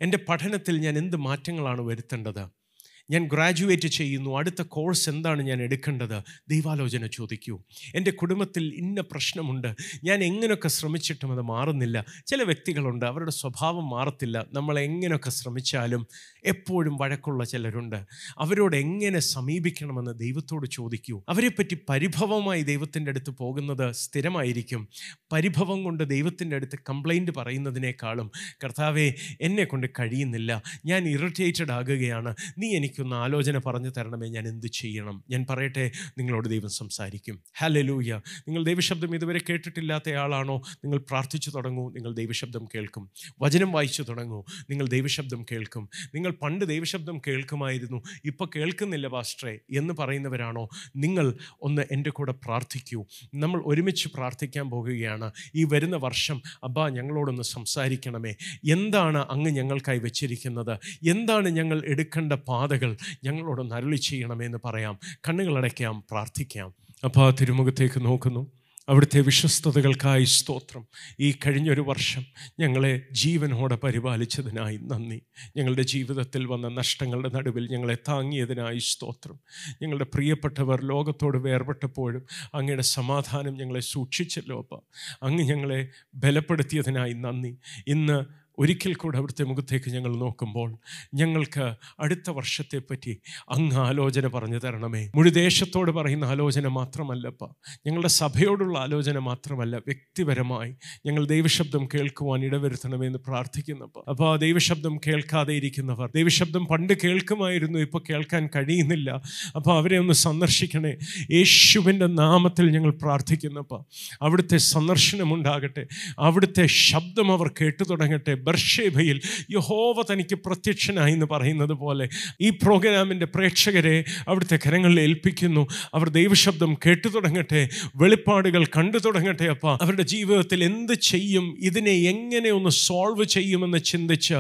എന്റെ 0.01 0.19
പഠനത്തിൽ 0.29 0.79
ഞാൻ 0.79 0.99
എന്ത് 0.99 1.17
മാറ്റങ്ങളാണ് 1.17 1.81
വരുത്തേണ്ടത്? 1.81 2.64
ഞാൻ 3.11 3.29
ഗ്രാജുവേറ്റ് 3.29 3.89
ചെയ്യുന്നു. 3.89 4.39
അടുത്ത 4.39 4.63
കോഴ്സ് 4.63 5.11
എന്താണ് 5.11 5.43
ഞാൻ 5.43 5.63
എടുക്കേണ്ടത്? 5.63 6.23
ദൈവാലോചന 6.49 7.07
ചോദിക്കൂ. 7.07 7.61
എന്റെ 7.95 8.11
കുടുംബത്തിൽ 8.11 8.75
ഇന്ന 8.75 9.01
പ്രശ്നമുണ്ട്. 9.01 9.75
ഞാൻ 10.05 10.25
എങ്ങനെയൊക്കെ 10.25 10.69
ശ്രമിച്ചിട്ടും 10.69 11.33
അത് 11.33 11.41
മാറുന്നില്ല. 11.41 12.05
ചില 12.27 12.43
വ്യക്തികളുണ്ട് 12.43 13.07
അവരുടെ 13.07 13.31
സ്വഭാവം 13.31 13.91
മാറത്തില്ല. 13.91 14.47
നമ്മൾ 14.53 14.79
എങ്ങനെയൊക്കെ 14.79 15.31
ശ്രമിച്ചാലും 15.31 16.07
എപ്പോഴും 16.45 16.97
വഴക്കുള്ള 16.97 17.45
ചിലരുണ്ട്. 17.45 17.97
അവരോട് 18.39 18.77
എങ്ങനെ 18.77 19.19
സമീപിക്കണമെന്ന് 19.19 20.19
ദൈവത്തോട് 20.19 20.67
ചോദിക്കൂ. 20.71 21.23
അവരെപ്പറ്റി 21.29 21.79
പരിഭവമായി 21.89 22.63
ദൈവത്തിന്റെ 22.63 23.11
അടുത്ത് 23.11 23.31
പോകുന്നത് 23.31 23.93
സ്ഥിരമായിരിക്കും. 23.93 24.89
പരിഭവം 25.33 25.85
കൊണ്ട് 25.85 26.11
ദൈവത്തിന്റെ 26.11 26.57
അടുത്ത് 26.57 26.79
കംപ്ലൈന്റ് 26.91 27.31
പറയുന്നതിനേക്കാളും 27.37 28.31
കർത്താവെ 28.65 29.15
എന്നെ 29.41 29.65
കൊണ്ട് 29.65 29.87
കഴിയുന്നില്ല. 29.87 30.63
ഞാൻ 30.87 31.09
ഇറിറ്റേറ്റഡ് 31.09 31.73
ആകുകയാണ്. 31.73 32.35
നീ 32.59 32.77
എനിക്കൊന്ന് 32.95 33.17
ആലോചന 33.17 33.59
പറഞ്ഞു 33.59 33.91
തരണമേ 33.91 34.29
ഞാൻ 34.29 34.49
എന്ത് 34.49 34.67
ചെയ്യണം? 34.67 35.25
ഞാൻ 35.31 35.47
പറയട്ടെ 35.51 35.91
നിങ്ങളോട് 36.19 36.49
ദൈവം 36.49 36.71
സംസാരിക്കും. 36.71 37.41
ഹലലൂയ 37.59 38.21
നിങ്ങൾ 38.49 38.65
ദൈവശബ്ദം 38.65 39.15
ഇതുവരെ 39.15 39.41
കേട്ടിട്ടില്ലാത്ത 39.51 40.11
ആളാണോ 40.11 40.63
നിങ്ങൾ 40.77 40.99
പ്രാർത്ഥിച്ചു 40.99 41.51
തുടങ്ങൂ 41.51 41.91
നിങ്ങൾ 41.93 42.15
ദൈവശബ്ദം 42.15 42.65
കേൾക്കും. 42.75 43.05
വചനം 43.41 43.73
വായിച്ചു 43.73 44.03
തുടങ്ങൂ 44.03 44.45
നിങ്ങൾ 44.71 44.87
ദൈവശബ്ദം 44.89 45.41
കേൾക്കും. 45.53 45.89
നിങ്ങൾ 46.15 46.31
പണ്ട് 46.43 46.65
ദൈവശബ്ദം 46.65 47.17
കേൾക്കുമായിരുന്നു 47.27 48.03
ഇപ്പോൾ 48.25 48.49
കേൾക്കുന്നില്ല 48.57 49.07
പാസ്റ്ററെ 49.07 49.59
എന്ന് 49.77 49.95
പറയുന്നവരാണോ? 49.95 50.69
നിങ്ങൾ 50.97 51.27
ഒന്ന് 51.63 51.83
എന്റെ 51.93 52.11
കൂടെ 52.11 52.33
പ്രാർത്ഥിക്കൂ. 52.45 53.01
നമ്മൾ 53.35 53.63
ഒരുമിച്ച് 53.67 54.09
പ്രാർത്ഥിക്കാൻ 54.15 54.71
പോകുകയാണ്. 54.71 55.33
ഈ 55.55 55.65
വരുന്ന 55.65 55.97
വർഷം 55.97 56.43
അബ്ബാ 56.65 56.89
ഞങ്ങളോടൊന്ന് 56.89 57.43
സംസാരിക്കണമേ. 57.43 58.33
എന്താണ് 58.71 59.19
അങ്ങ് 59.31 59.51
ഞങ്ങൾക്കായി 59.51 59.99
വെച്ചിരിക്കുന്നത്? 59.99 60.75
എന്താണ് 61.09 61.49
ഞങ്ങൾ 61.49 61.83
എടുക്കേണ്ട 61.87 62.33
പാതകൾ? 62.33 62.84
ഞങ്ങളോടൊന്ന് 63.25 63.75
അരുളി 63.75 63.97
ചെയ്യണമെന്ന് 63.97 64.59
പറയാം. 64.65 64.99
കണ്ണുകളടയ്ക്കാം 65.29 66.05
പ്രാർത്ഥിക്കാം. 66.11 66.75
അപ്പോൾ 67.05 67.33
ആ 67.33 67.37
തിരുമുഖത്തേക്ക് 67.41 68.05
നോക്കുന്നു. 68.05 68.53
അവിടുത്തെ 68.89 69.21
വിശ്വസ്തതകൾക്കായി 69.21 70.25
സ്തോത്രം. 70.25 70.87
ഈ 71.21 71.33
കഴിഞ്ഞൊരു 71.33 71.81
വർഷം 71.81 72.25
ഞങ്ങളെ 72.61 73.01
ജീവനോടെ 73.13 73.75
പരിപാലിച്ചതിനായി 73.77 74.77
നന്ദി. 74.77 75.23
ഞങ്ങളുടെ 75.57 75.83
ജീവിതത്തിൽ 75.83 76.47
വന്ന 76.47 76.69
നഷ്ടങ്ങളുടെ 76.69 77.29
നടുവിൽ 77.29 77.69
ഞങ്ങളെ 77.73 77.95
താങ്ങിയതിനായി 77.95 78.79
സ്തോത്രം. 78.79 79.41
ഞങ്ങളുടെ 79.83 80.07
പ്രിയപ്പെട്ടവർ 80.15 80.85
ലോകത്തോട് 80.85 81.39
വേർപെട്ടപ്പോഴും 81.39 82.23
അങ്ങയുടെ 82.55 82.83
സമാധാനം 82.83 83.55
ഞങ്ങളെ 83.57 83.81
സൂക്ഷിച്ചല്ലോ 83.81 84.59
അപ്പ. 84.59 84.83
അങ്ങ് 85.23 85.43
ഞങ്ങളെ 85.43 85.89
ബലപ്പെടുത്തിയതിനായി 86.15 87.13
നന്ദി. 87.13 87.59
ഇന്ന് 87.87 88.44
ഒരിക്കൽ 88.59 88.95
കൂടെ 88.95 89.19
അവിടുത്തെ 89.19 89.45
മുഖത്തേക്ക് 89.45 89.91
ഞങ്ങൾ 89.91 90.17
നോക്കുമ്പോൾ 90.17 90.77
ഞങ്ങൾക്ക് 91.15 91.75
അടുത്ത 92.01 92.31
വർഷത്തെപ്പറ്റി 92.31 93.21
അങ്ങ് 93.51 93.77
ആലോചന 93.77 94.27
പറഞ്ഞു 94.27 94.59
തരണമേ. 94.59 95.11
മുഴുദേശത്തോട് 95.15 95.91
പറയുന്ന 95.91 96.25
ആലോചന 96.25 96.69
മാത്രമല്ലപ്പ. 96.69 97.45
ഞങ്ങളുടെ 97.87 98.09
സഭയോടുള്ള 98.09 98.79
ആലോചന 98.79 99.19
മാത്രമല്ല 99.19 99.77
വ്യക്തിപരമായി 99.77 100.75
ഞങ്ങൾ 101.07 101.27
ദൈവശബ്ദം 101.27 101.89
കേൾക്കുവാൻ 101.95 102.45
ഇടവരുത്തണമേ 102.45 103.07
എന്ന് 103.07 103.19
പ്രാർത്ഥിക്കുന്നപ്പോൾ 103.19 104.05
അപ്പോൾ 104.09 104.33
ആ 104.33 104.37
ദൈവശബ്ദം 104.37 104.97
കേൾക്കാതെ 105.07 105.55
ഇരിക്കുന്നവർ 105.55 106.11
ദൈവശബ്ദം 106.15 106.67
പണ്ട് 106.67 106.93
കേൾക്കുമായിരുന്നു 107.05 107.79
ഇപ്പോൾ 107.79 108.03
കേൾക്കാൻ 108.11 108.49
കഴിയുന്നില്ല. 108.57 109.23
അപ്പോൾ 109.57 109.77
അവരെ 109.77 109.99
ഒന്ന് 109.99 110.13
സന്ദർശിക്കണേ. 110.13 110.97
യേശുവിന്റെ 111.31 112.07
നാമത്തിൽ 112.07 112.71
ഞങ്ങൾ 112.71 112.91
പ്രാർത്ഥിക്കുന്നപ്പോൾ 112.91 113.85
അവിടുത്തെ 114.23 114.57
സന്ദർശനമുണ്ടാകട്ടെ. 114.57 115.87
അവിടുത്തെ 116.19 116.67
ശബ്ദം 116.67 117.33
അവർ 117.33 117.49
കേട്ടു 117.49 117.85
തുടങ്ങട്ടെ. 117.85 118.35
ബർഷേബയിൽ 118.45 119.21
യഹോവ 119.51 120.05
തനിക്ക് 120.13 120.35
പ്രത്യക്ഷനായി 120.35 121.13
എന്ന് 121.13 121.27
പറയുന്നത് 121.27 121.73
പോലെ 121.73 122.09
ഈ 122.41 122.51
പ്രോഗ്രാമിന്റെ 122.51 123.27
പ്രേക്ഷകരെ 123.27 124.05
അവിടുത്തെ 124.29 124.59
കരങ്ങളിൽ 124.67 125.01
ഏൽപ്പിക്കുന്നു. 125.01 125.67
അവർ 125.95 126.09
ദൈവശബ്ദം 126.09 126.77
കേട്ടു 126.87 127.09
തുടങ്ങട്ടെ 127.09 127.69
വെളിപ്പാടുകൾ 127.97 128.65
കണ്ടു 128.65 128.99
തുടങ്ങട്ടെ 128.99 129.45
അപ്പം. 129.45 129.79
അവരുടെ 129.83 130.03
ജീവിതത്തിൽ 130.03 130.65
എന്ത് 130.65 130.93
ചെയ്യും? 130.93 131.57
ഇതിനെ 131.61 131.91
എങ്ങനെ 131.91 132.51
ഒന്ന് 132.51 132.71
സോൾവ് 132.71 133.25
ചെയ്യുമെന്ന് 133.25 133.79
ചിന്തിച്ച് 133.79 134.35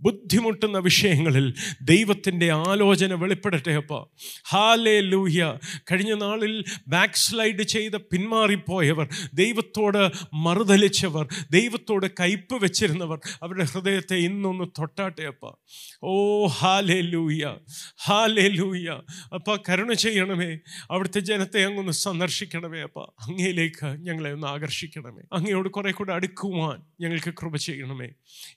ബുദ്ധിമുട്ടുന്ന 0.00 0.78
വിഷയങ്ങളിൽ 0.78 1.54
ദൈവത്തിന്റെ 1.82 2.52
ആലോചന 2.52 3.14
വെളിപ്പെടട്ടെ 3.14 3.70
അപ്പ. 3.70 4.04
ഹാലേ 4.48 5.00
ലൂഹ്യ 5.00 5.58
കഴിഞ്ഞ 5.92 6.14
നാളിൽ 6.14 6.64
ബാക്ക് 6.88 7.14
സ്ലൈഡ് 7.14 7.62
ചെയ്ത് 7.62 7.96
പിന്മാറിപ്പോയവർ 7.96 9.08
ദൈവത്തോട് 9.34 10.10
മറുതലിച്ചവർ 10.34 11.28
ദൈവത്തോട് 11.50 12.06
കയ്പ് 12.20 12.54
വെച്ചിരുന്നവർ 12.54 13.18
അവരുടെ 13.42 13.64
ഹൃദയത്തെ 13.64 14.14
ഇന്നൊന്ന് 14.14 14.64
തൊട്ടാട്ടെ 14.64 15.22
അപ്പ. 15.22 15.50
ഓ 16.02 16.46
ഹാലേ 16.46 17.00
ലൂഹ്യ 17.00 17.56
ഹാലേ 18.04 18.48
ലൂഹ്യ 18.48 19.00
അപ്പ 19.34 19.56
കരുണ 19.68 19.92
ചെയ്യണമേ. 19.92 20.58
അവിടുത്തെ 20.90 21.20
ജനത്തെ 21.20 21.64
അങ്ങൊന്ന് 21.64 21.92
സന്ദർശിക്കണമേ 21.92 22.80
അപ്പ. 22.80 22.98
അങ്ങയിലേക്ക് 22.98 23.86
ഞങ്ങളെ 23.86 24.32
ഒന്ന് 24.32 24.46
ആകർഷിക്കണമേ. 24.46 25.22
അങ്ങയോട് 25.32 25.68
കുറെ 25.68 25.92
കൂടെ 25.92 26.12
അടുക്കുവാൻ 26.12 26.82
ഞങ്ങൾക്ക് 27.00 27.34
കൃപ 27.34 27.56
ചെയ്യണമേ. 27.56 28.08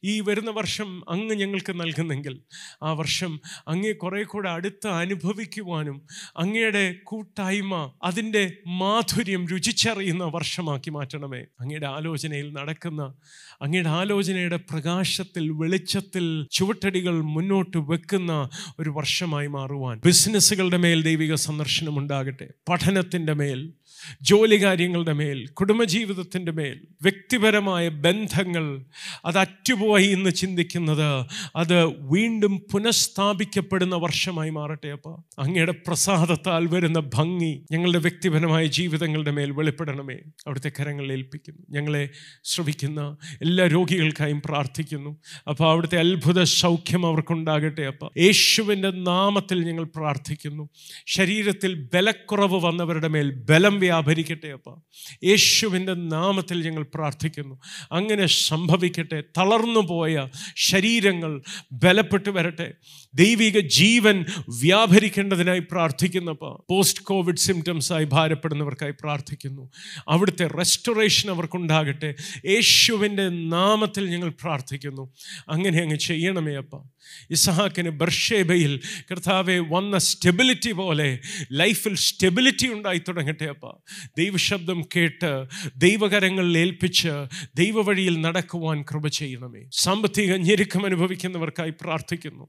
ഈ 0.03 0.19
വരുന്ന 0.19 0.51
വർഷം 0.51 1.11
അങ്ങ് 1.11 1.30
ഞങ്ങൾക്ക് 1.33 1.79
നൽകുന്നെങ്കിൽ 1.81 2.39
ആ 2.83 2.93
വർഷം 2.93 3.39
അങ്ങേ 3.67 3.91
കുറെ 3.91 4.23
കൂടെ 4.23 4.49
അടുത്ത് 4.49 4.87
അനുഭവിക്കുവാനും 4.87 6.01
അങ്ങയുടെ 6.37 6.95
കൂട്ടായ്മ 7.03 7.93
അതിന്റെ 8.03 8.57
മാധുര്യം 8.67 9.47
രുചിച്ചറിയുന്ന 9.47 10.23
വർഷമാക്കി 10.23 10.89
മാറ്റണമേ. 10.89 11.39
അങ്ങയുടെ 11.59 11.87
ആലോചനയിൽ 11.87 12.53
നടക്കുന്ന 12.53 13.13
അങ്ങയുടെ 13.61 13.89
ആലോചനയുടെ 13.89 14.55
പ്രകാശത്തിൽ 14.57 15.49
വെളിച്ചത്തിൽ 15.49 16.47
ചുവട്ടടികൾ 16.51 17.21
മുന്നോട്ട് 17.21 17.77
വെക്കുന്ന 17.77 18.49
ഒരു 18.79 18.89
വർഷമായി 18.89 19.47
മാറുവാൻ. 19.47 20.01
ബിസിനസ്സുകളുടെ 20.05 20.77
മേൽ 20.77 21.03
ദൈവിക 21.03 21.35
സന്ദർശനം 21.35 21.99
ഉണ്ടാകട്ടെ. 21.99 22.49
പഠനത്തിന്റെ 22.69 23.33
മേൽ 23.33 23.73
ജോലി 24.21 24.63
കാര്യങ്ങളുടെ 24.63 25.13
മേൽ 25.13 25.47
കുടുംബജീവിതത്തിന്റെ 25.47 26.51
മേൽ 26.51 26.81
വ്യക്തിപരമായ 27.01 27.89
ബന്ധങ്ങൾ 27.89 28.85
അത് 29.25 29.37
അറ്റുപോയി 29.37 30.07
എന്ന് 30.07 30.29
ചിന്തിക്കുന്നത് 30.29 31.25
അത് 31.55 31.85
വീണ്ടും 31.85 32.65
പുനഃസ്ഥാപിക്കപ്പെടുന്ന 32.71 33.95
വർഷമായി 33.95 34.49
മാറട്ടെ 34.49 34.87
അപ്പോൾ 34.87 35.41
അങ്ങയുടെ 35.41 35.71
പ്രസാദത്താൽ 35.87 36.65
വരുന്ന 36.65 36.99
ഭംഗി 36.99 37.65
ഞങ്ങളുടെ 37.71 37.99
വ്യക്തിപരമായ 37.99 38.65
ജീവിതങ്ങളുടെ 38.65 39.31
മേൽ 39.31 39.51
വെളിപ്പെടണമേ. 39.51 40.13
അവിടുത്തെ 40.13 40.71
കരങ്ങളിൽ 40.79 41.11
ഏൽപ്പിക്കുന്നു. 41.11 41.61
ഞങ്ങളെ 41.69 42.09
ശ്രവിക്കുന്ന 42.43 43.17
എല്ലാ 43.41 43.67
രോഗികൾക്കായും 43.67 44.41
പ്രാർത്ഥിക്കുന്നു. 44.45 45.17
അപ്പോൾ 45.47 45.71
അവിടുത്തെ 45.71 45.99
അത്ഭുത 45.99 46.43
സൗഖ്യം 46.43 47.05
അവർക്കുണ്ടാകട്ടെ 47.05 47.81
അപ്പോൾ 47.81 48.19
യേശുവിന്റെ 48.19 48.91
നാമത്തിൽ 48.91 49.63
ഞങ്ങൾ 49.63 49.83
പ്രാർത്ഥിക്കുന്നു. 49.83 50.69
ശരീരത്തിൽ 51.07 51.89
ബലക്കുറവ് 51.93 52.65
വന്നവരുടെ 52.65 53.07
മേൽ 53.07 53.31
ബലം 53.31 53.79
വ്യാപരിക്കട്ടെ 53.91 54.47
അപ്പ. 54.47 54.77
യേശുവിന്റെ 55.23 55.93
നാമത്തിൽ 55.93 56.69
ഞങ്ങൾ 56.69 56.83
പ്രാർത്ഥിക്കുന്നു. 56.93 57.59
അങ്ങനെ 57.91 58.25
സംഭവിക്കട്ടെ 58.25 59.23
തളർന്നു 59.37 59.79
പോയ 59.79 60.27
ശരീരങ്ങൾ 60.57 61.41
ബലപ്പെട്ടു 61.71 62.29
വരട്ടെ. 62.29 62.73
ദൈവിക 63.13 63.59
ജീവൻ 63.59 64.25
വ്യാപരിക്കേണ്ടതിനായി 64.49 65.59
പ്രാർത്ഥിക്കുന്നപ്പോൾ 65.59 66.73
പോസ്റ്റ് 66.73 67.03
കോവിഡ് 67.03 67.37
സിംറ്റംസായി 67.37 68.03
ഭാരപ്പെടുന്നവർക്കായി 68.03 68.91
പ്രാർത്ഥിക്കുന്നു. 68.91 69.69
അവിടുത്തെ 70.07 70.47
റെസ്റ്റോറേഷൻ 70.47 71.29
അവർക്കുണ്ടാകട്ടെ. 71.29 72.15
യേശുവിന്റെ 72.45 73.29
നാമത്തിൽ 73.29 74.09
ഞങ്ങൾ 74.09 74.29
പ്രാർത്ഥിക്കുന്നു. 74.29 75.13
അങ്ങനെ 75.49 75.79
അങ്ങ് 75.79 75.95
ചെയ്യണമേ 75.95 76.55
അപ്പ. 76.55 76.83
ഇസഹാക്കിന് 77.31 77.89
ബർഷേബയിൽ 77.89 78.79
കർത്താവെ 79.11 79.59
വന്ന 79.59 79.97
സ്റ്റെബിലിറ്റി 79.97 80.71
പോലെ 80.71 81.19
ലൈഫിൽ 81.51 81.95
സ്റ്റെബിലിറ്റി 81.95 82.73
ഉണ്ടായി 82.73 82.97
തുടങ്ങട്ടെ 82.97 83.45
അപ്പ. 83.45 83.71
ദൈവശബ്ദം 84.17 84.83
കേട്ട് 84.95 85.45
ദൈവകരങ്ങളിൽ 85.75 86.57
ഏൽപ്പിച്ച് 86.57 87.09
ദൈവവഴിയിൽ 87.55 88.21
നടക്കുവാൻ 88.21 88.83
കൃപ 88.91 89.07
ചെയ്യണമേ. 89.07 89.61
സാമ്പത്തിക 89.73 90.35
ഞെരുക്കം 90.35 90.85
അനുഭവിക്കുന്നവർക്കായി 90.85 91.69
പ്രാർത്ഥിക്കുന്നു. 91.69 92.47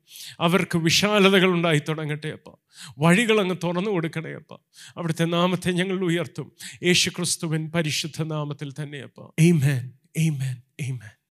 അവർക്ക് 0.52 0.78
വിശാലതകൾ 0.78 1.46
ഉണ്ടായി 1.46 1.82
തുടങ്ങട്ടെ 1.88 2.28
അപ്പ. 2.28 2.54
വഴികൾ 2.98 3.40
അങ്ങ് 3.40 3.56
തുറന്നു 3.64 3.90
കൊടുക്കണേ 3.90 4.32
അപ്പ. 4.32 4.58
അവിടുത്തെ 4.96 5.24
നാമത്തെ 5.24 5.70
ഞങ്ങൾ 5.70 6.04
ഉയർത്തും. 6.04 6.52
യേശു 6.82 7.10
ക്രിസ്തുവിൻ 7.10 7.70
പരിശുദ്ധ 7.70 8.22
നാമത്തിൽ 8.22 8.72
തന്നെ 8.72 8.98
അപ്പ. 8.98 9.32
Amen 9.38 9.92
amen 10.16 10.56
amen 10.80 11.21